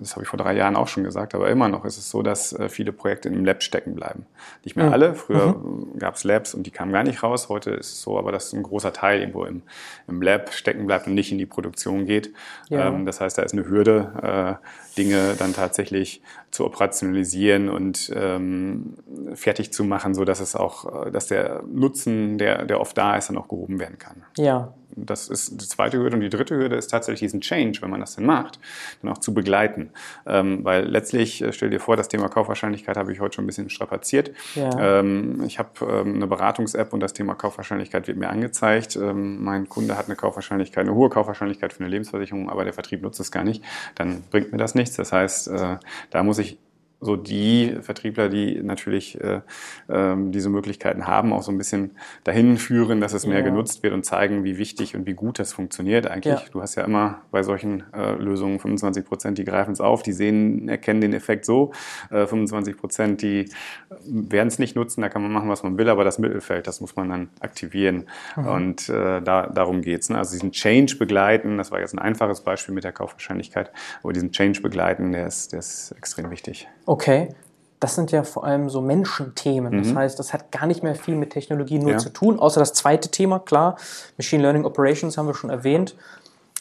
[0.00, 2.22] das habe ich vor drei Jahren auch schon gesagt, aber immer noch ist es so,
[2.22, 4.26] dass äh, viele Projekte im Lab stecken bleiben.
[4.64, 5.14] Nicht mehr alle.
[5.14, 5.98] Früher mhm.
[5.98, 7.48] gab es Labs und die kamen gar nicht raus.
[7.48, 9.62] Heute ist es so, aber dass ein großer Teil irgendwo im,
[10.06, 12.32] im Lab stecken bleibt und nicht in die Produktion geht.
[12.68, 12.88] Ja.
[12.88, 18.94] Ähm, das heißt, da ist eine Hürde, äh, Dinge dann tatsächlich zu operationalisieren und ähm,
[19.34, 23.30] fertig zu machen, so dass es auch, dass der Nutzen, der, der oft da ist,
[23.30, 24.24] dann auch gehoben werden kann.
[24.36, 26.16] Ja, das ist die zweite Hürde.
[26.16, 28.58] Und die dritte Hürde ist tatsächlich diesen Change, wenn man das denn macht,
[29.00, 29.90] dann auch zu begleiten.
[30.26, 33.46] Ähm, weil letztlich, äh, stell dir vor, das Thema Kaufwahrscheinlichkeit habe ich heute schon ein
[33.46, 34.32] bisschen strapaziert.
[34.54, 34.98] Ja.
[35.00, 38.96] Ähm, ich habe ähm, eine Beratungs-App und das Thema Kaufwahrscheinlichkeit wird mir angezeigt.
[38.96, 43.02] Ähm, mein Kunde hat eine Kaufwahrscheinlichkeit, eine hohe Kaufwahrscheinlichkeit für eine Lebensversicherung, aber der Vertrieb
[43.02, 43.62] nutzt es gar nicht.
[43.94, 44.96] Dann bringt mir das nichts.
[44.96, 45.76] Das heißt, äh,
[46.10, 46.58] da muss ich
[47.02, 49.40] so die Vertriebler, die natürlich äh,
[49.88, 51.90] äh, diese Möglichkeiten haben, auch so ein bisschen
[52.22, 53.44] dahin führen, dass es mehr ja.
[53.44, 56.40] genutzt wird und zeigen, wie wichtig und wie gut das funktioniert eigentlich.
[56.40, 56.48] Ja.
[56.52, 60.12] Du hast ja immer bei solchen äh, Lösungen 25 Prozent, die greifen es auf, die
[60.12, 61.72] sehen, erkennen den Effekt so.
[62.10, 63.48] Äh, 25 Prozent, die
[64.06, 66.80] werden es nicht nutzen, da kann man machen, was man will, aber das Mittelfeld, das
[66.80, 68.06] muss man dann aktivieren.
[68.36, 68.46] Mhm.
[68.46, 70.08] Und äh, da, darum geht's.
[70.08, 70.18] Ne?
[70.18, 73.72] Also diesen Change begleiten, das war jetzt ein einfaches Beispiel mit der Kaufwahrscheinlichkeit,
[74.04, 76.68] aber diesen Change begleiten, der ist, der ist extrem wichtig.
[76.86, 76.91] Okay.
[77.80, 79.76] Das sind ja vor allem so Menschenthemen.
[79.78, 79.98] Das mhm.
[79.98, 81.98] heißt, das hat gar nicht mehr viel mit Technologie nur ja.
[81.98, 83.76] zu tun, außer das zweite Thema, klar,
[84.16, 85.96] Machine Learning Operations haben wir schon erwähnt.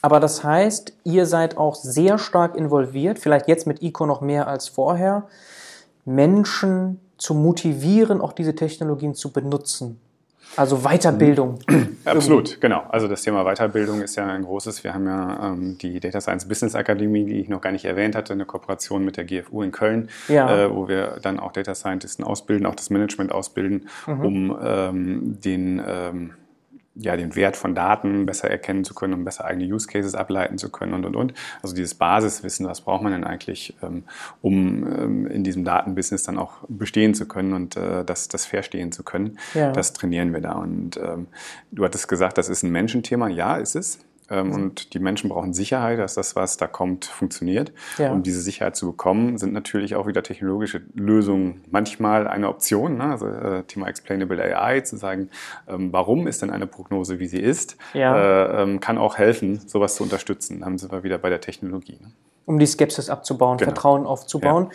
[0.02, 4.48] Aber das heißt, ihr seid auch sehr stark involviert, vielleicht jetzt mit ICO noch mehr
[4.48, 5.28] als vorher,
[6.06, 10.00] Menschen zu motivieren, auch diese Technologien zu benutzen.
[10.58, 11.60] Also Weiterbildung.
[12.06, 12.84] Absolut, genau.
[12.90, 14.84] Also das Thema Weiterbildung ist ja ein großes.
[14.84, 18.16] Wir haben ja ähm, die Data Science Business Akademie, die ich noch gar nicht erwähnt
[18.16, 20.66] hatte, eine Kooperation mit der GFU in Köln, ja.
[20.66, 24.26] äh, wo wir dann auch Data Scientisten ausbilden, auch das Management ausbilden, mhm.
[24.26, 26.34] um ähm, den ähm,
[26.96, 30.58] ja, den Wert von Daten besser erkennen zu können, um besser eigene Use Cases ableiten
[30.58, 31.34] zu können und, und, und.
[31.62, 34.04] Also dieses Basiswissen, was braucht man denn eigentlich, ähm,
[34.42, 38.92] um ähm, in diesem Datenbusiness dann auch bestehen zu können und äh, das, das verstehen
[38.92, 39.38] zu können.
[39.54, 39.72] Ja.
[39.72, 40.54] Das trainieren wir da.
[40.54, 41.28] Und ähm,
[41.72, 43.30] du hattest gesagt, das ist ein Menschenthema.
[43.30, 44.00] Ja, ist es.
[44.32, 44.54] Ähm, mhm.
[44.54, 47.74] Und die Menschen brauchen Sicherheit, dass das, was da kommt, funktioniert.
[47.98, 48.12] Ja.
[48.12, 52.98] Um diese Sicherheit zu bekommen, sind natürlich auch wieder technologische Lösungen manchmal eine Option.
[52.98, 53.04] Ne?
[53.04, 55.30] Also äh, Thema Explainable AI, zu sagen,
[55.68, 58.16] ähm, warum ist denn eine Prognose, wie sie ist, ja.
[58.16, 60.62] äh, ähm, kann auch helfen, sowas zu unterstützen.
[60.62, 62.00] Dann sind wir wieder bei der Technologie.
[62.02, 62.12] Ne?
[62.46, 63.72] Um die Skepsis abzubauen, genau.
[63.72, 64.70] Vertrauen aufzubauen.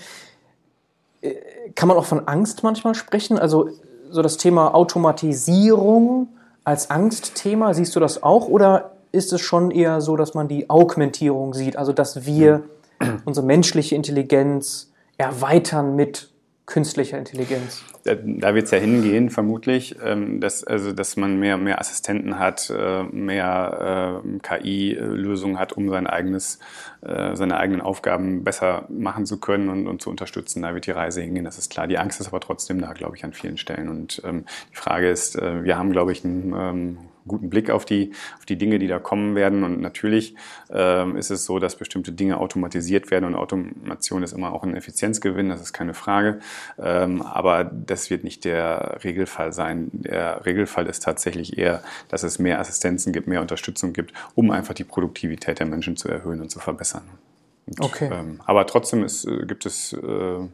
[1.23, 1.31] Ja.
[1.31, 3.39] Äh, kann man auch von Angst manchmal sprechen?
[3.39, 3.71] Also
[4.11, 6.29] so das Thema Automatisierung
[6.65, 8.49] als Angstthema, siehst du das auch?
[8.49, 12.65] Oder ist es schon eher so, dass man die Augmentierung sieht, also dass wir
[13.25, 16.31] unsere menschliche Intelligenz erweitern mit
[16.67, 17.85] künstlicher Intelligenz.
[18.05, 22.71] Da wird es ja hingehen, vermutlich, ähm, dass, also, dass man mehr, mehr Assistenten hat,
[22.77, 26.59] äh, mehr äh, KI-Lösungen hat, um sein eigenes,
[27.03, 30.63] äh, seine eigenen Aufgaben besser machen zu können und, und, zu unterstützen.
[30.63, 31.87] Da wird die Reise hingehen, das ist klar.
[31.87, 33.89] Die Angst ist aber trotzdem da, glaube ich, an vielen Stellen.
[33.89, 38.12] Und ähm, die Frage ist, wir haben, glaube ich, ein ähm, guten Blick auf die,
[38.39, 39.64] auf die Dinge, die da kommen werden.
[39.64, 40.35] Und natürlich
[40.70, 44.74] ähm, ist es so, dass bestimmte Dinge automatisiert werden und Automation ist immer auch ein
[44.74, 46.41] Effizienzgewinn, das ist keine Frage.
[46.79, 49.91] Ähm, aber das wird nicht der Regelfall sein.
[49.93, 54.74] Der Regelfall ist tatsächlich eher, dass es mehr Assistenzen gibt, mehr Unterstützung gibt, um einfach
[54.74, 57.03] die Produktivität der Menschen zu erhöhen und zu verbessern.
[57.66, 58.11] Und, okay.
[58.12, 60.49] Ähm, aber trotzdem ist, äh, gibt es äh,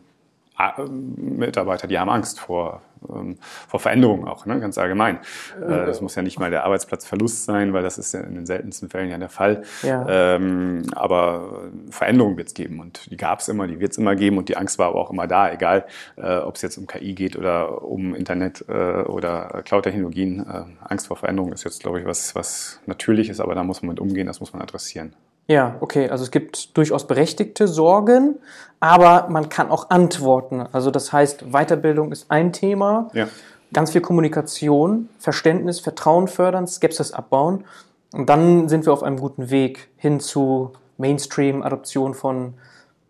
[0.89, 3.39] Mitarbeiter, die haben Angst vor, ähm,
[3.69, 4.61] vor Veränderungen auch, ne?
[4.61, 5.17] ganz allgemein.
[5.61, 8.47] Äh, das muss ja nicht mal der Arbeitsplatzverlust sein, weil das ist ja in den
[8.47, 9.63] seltensten Fällen ja der Fall.
[9.83, 10.07] Ja.
[10.09, 14.15] Ähm, aber Veränderungen wird es geben und die gab es immer, die wird es immer
[14.15, 15.87] geben und die Angst war aber auch immer da, egal
[16.17, 20.41] äh, ob es jetzt um KI geht oder um Internet äh, oder Cloud-Technologien.
[20.41, 23.83] Äh, Angst vor Veränderungen ist jetzt, glaube ich, was, was natürlich ist, aber da muss
[23.83, 25.15] man mit umgehen, das muss man adressieren.
[25.47, 26.09] Ja, okay.
[26.09, 28.36] Also es gibt durchaus berechtigte Sorgen,
[28.80, 30.61] aber man kann auch antworten.
[30.72, 33.09] Also das heißt, Weiterbildung ist ein Thema.
[33.12, 33.28] Ja.
[33.72, 37.64] Ganz viel Kommunikation, Verständnis, Vertrauen fördern, Skepsis abbauen.
[38.12, 42.55] Und dann sind wir auf einem guten Weg hin zu Mainstream-Adoption von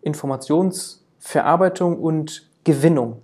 [0.03, 3.23] Informationsverarbeitung und Gewinnung.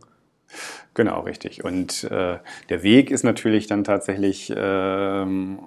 [0.94, 1.64] Genau, richtig.
[1.64, 2.38] Und äh,
[2.68, 5.60] der Weg ist natürlich dann tatsächlich ähm,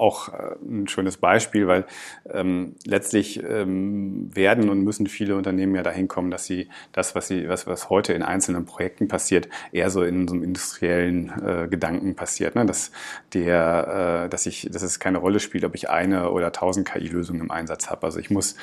[0.00, 1.84] auch äh, ein schönes Beispiel, weil
[2.28, 7.28] ähm, letztlich ähm, werden und müssen viele Unternehmen ja dahin kommen, dass sie das, was
[7.28, 11.68] sie, was, was heute in einzelnen Projekten passiert, eher so in so einem industriellen äh,
[11.68, 12.54] Gedanken passiert.
[12.54, 12.66] Ne?
[12.66, 12.90] Dass
[13.34, 17.40] der, äh, dass ich, dass es keine Rolle spielt, ob ich eine oder tausend KI-Lösungen
[17.40, 18.06] im Einsatz habe.
[18.06, 18.56] Also ich muss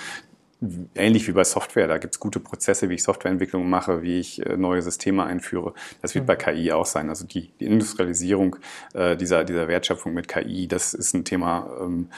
[0.96, 4.44] ähnlich wie bei Software, da gibt es gute Prozesse, wie ich Softwareentwicklung mache, wie ich
[4.46, 5.74] äh, neue Systeme einführe.
[6.02, 6.28] Das wird mhm.
[6.28, 7.10] bei KI auch sein.
[7.10, 8.56] Also die, die Industrialisierung
[8.94, 12.10] äh, dieser, dieser Wertschöpfung mit KI, das ist ein Thema, ähm,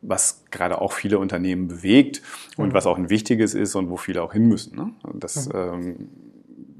[0.00, 2.22] was gerade auch viele Unternehmen bewegt
[2.56, 2.74] und mhm.
[2.74, 4.76] was auch ein wichtiges ist und wo viele auch hin müssen.
[4.76, 4.92] Ne?
[5.14, 6.08] Dass mhm.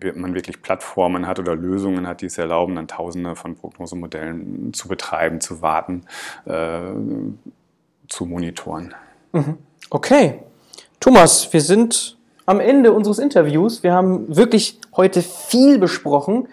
[0.04, 4.72] ähm, man wirklich Plattformen hat oder Lösungen hat, die es erlauben, dann Tausende von Prognosemodellen
[4.72, 6.04] zu betreiben, zu warten,
[6.46, 6.92] äh,
[8.08, 8.94] zu monitoren.
[9.32, 9.58] Mhm.
[9.90, 10.40] Okay,
[11.02, 13.82] Thomas, wir sind am Ende unseres Interviews.
[13.82, 16.46] Wir haben wirklich heute viel besprochen.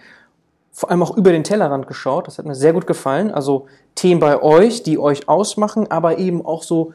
[0.71, 2.25] vor allem auch über den Tellerrand geschaut.
[2.25, 3.29] Das hat mir sehr gut gefallen.
[3.29, 6.93] Also Themen bei euch, die euch ausmachen, aber eben auch so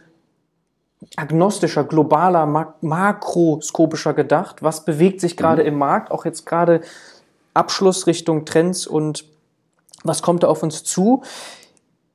[1.14, 4.64] agnostischer, globaler, mak makroskopischer gedacht.
[4.64, 5.68] Was bewegt sich gerade mhm.
[5.68, 6.10] im Markt?
[6.10, 6.80] Auch jetzt gerade
[7.52, 9.26] Abschluss Richtung Trends und
[10.02, 11.22] was kommt da auf uns zu?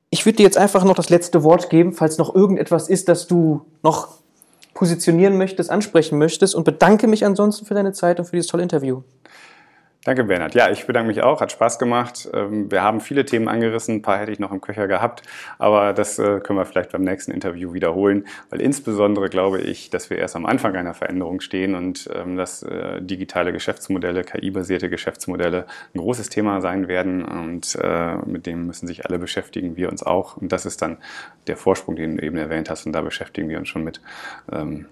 [0.09, 3.25] Ich würde dir jetzt einfach noch das letzte Wort geben, falls noch irgendetwas ist, das
[3.25, 4.19] du noch
[4.79, 8.63] positionieren möchtest, ansprechen möchtest und bedanke mich ansonsten für deine Zeit und für dieses tolle
[8.63, 9.01] Interview.
[10.09, 10.55] Danke, Bernhard.
[10.55, 11.39] Ja, ich bedanke mich auch.
[11.39, 12.27] Hat Spaß gemacht.
[12.33, 13.97] Ähm, wir haben viele Themen angerissen.
[13.97, 15.21] Ein paar hätte ich noch im Köcher gehabt.
[15.59, 18.25] Aber das äh, können wir vielleicht beim nächsten Interview wiederholen.
[18.49, 22.63] Weil insbesondere glaube ich, dass wir erst am Anfang einer Veränderung stehen und ähm, dass
[22.63, 27.23] äh, digitale Geschäftsmodelle, KI-basierte Geschäftsmodelle ein großes Thema sein werden.
[27.23, 30.37] Und äh, mit dem müssen sich alle beschäftigen, wir uns auch.
[30.37, 30.97] Und das ist dann
[31.45, 32.87] der Vorsprung, den du eben erwähnt hast.
[32.87, 34.01] Und da beschäftigen wir uns schon mit.
[34.51, 34.87] Ähm,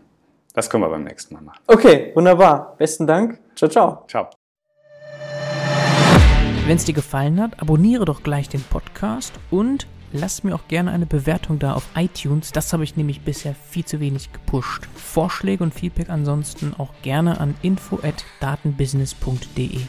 [0.54, 1.60] das können wir beim nächsten Mal machen.
[1.66, 2.76] Okay, wunderbar.
[2.78, 3.40] Besten Dank.
[3.56, 4.06] Ciao, ciao.
[4.08, 4.30] Ciao.
[6.68, 10.92] Wenn es dir gefallen hat, abonniere doch gleich den Podcast und lass mir auch gerne
[10.92, 12.52] eine Bewertung da auf iTunes.
[12.52, 14.86] Das habe ich nämlich bisher viel zu wenig gepusht.
[14.94, 19.80] Vorschläge und Feedback ansonsten auch gerne an info@datenbusiness.de.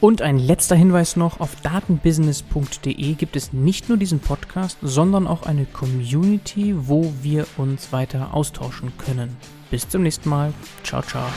[0.00, 5.44] Und ein letzter Hinweis noch, auf datenbusiness.de gibt es nicht nur diesen Podcast, sondern auch
[5.44, 9.36] eine Community, wo wir uns weiter austauschen können.
[9.70, 10.52] Bis zum nächsten Mal.
[10.82, 11.28] Ciao, ciao.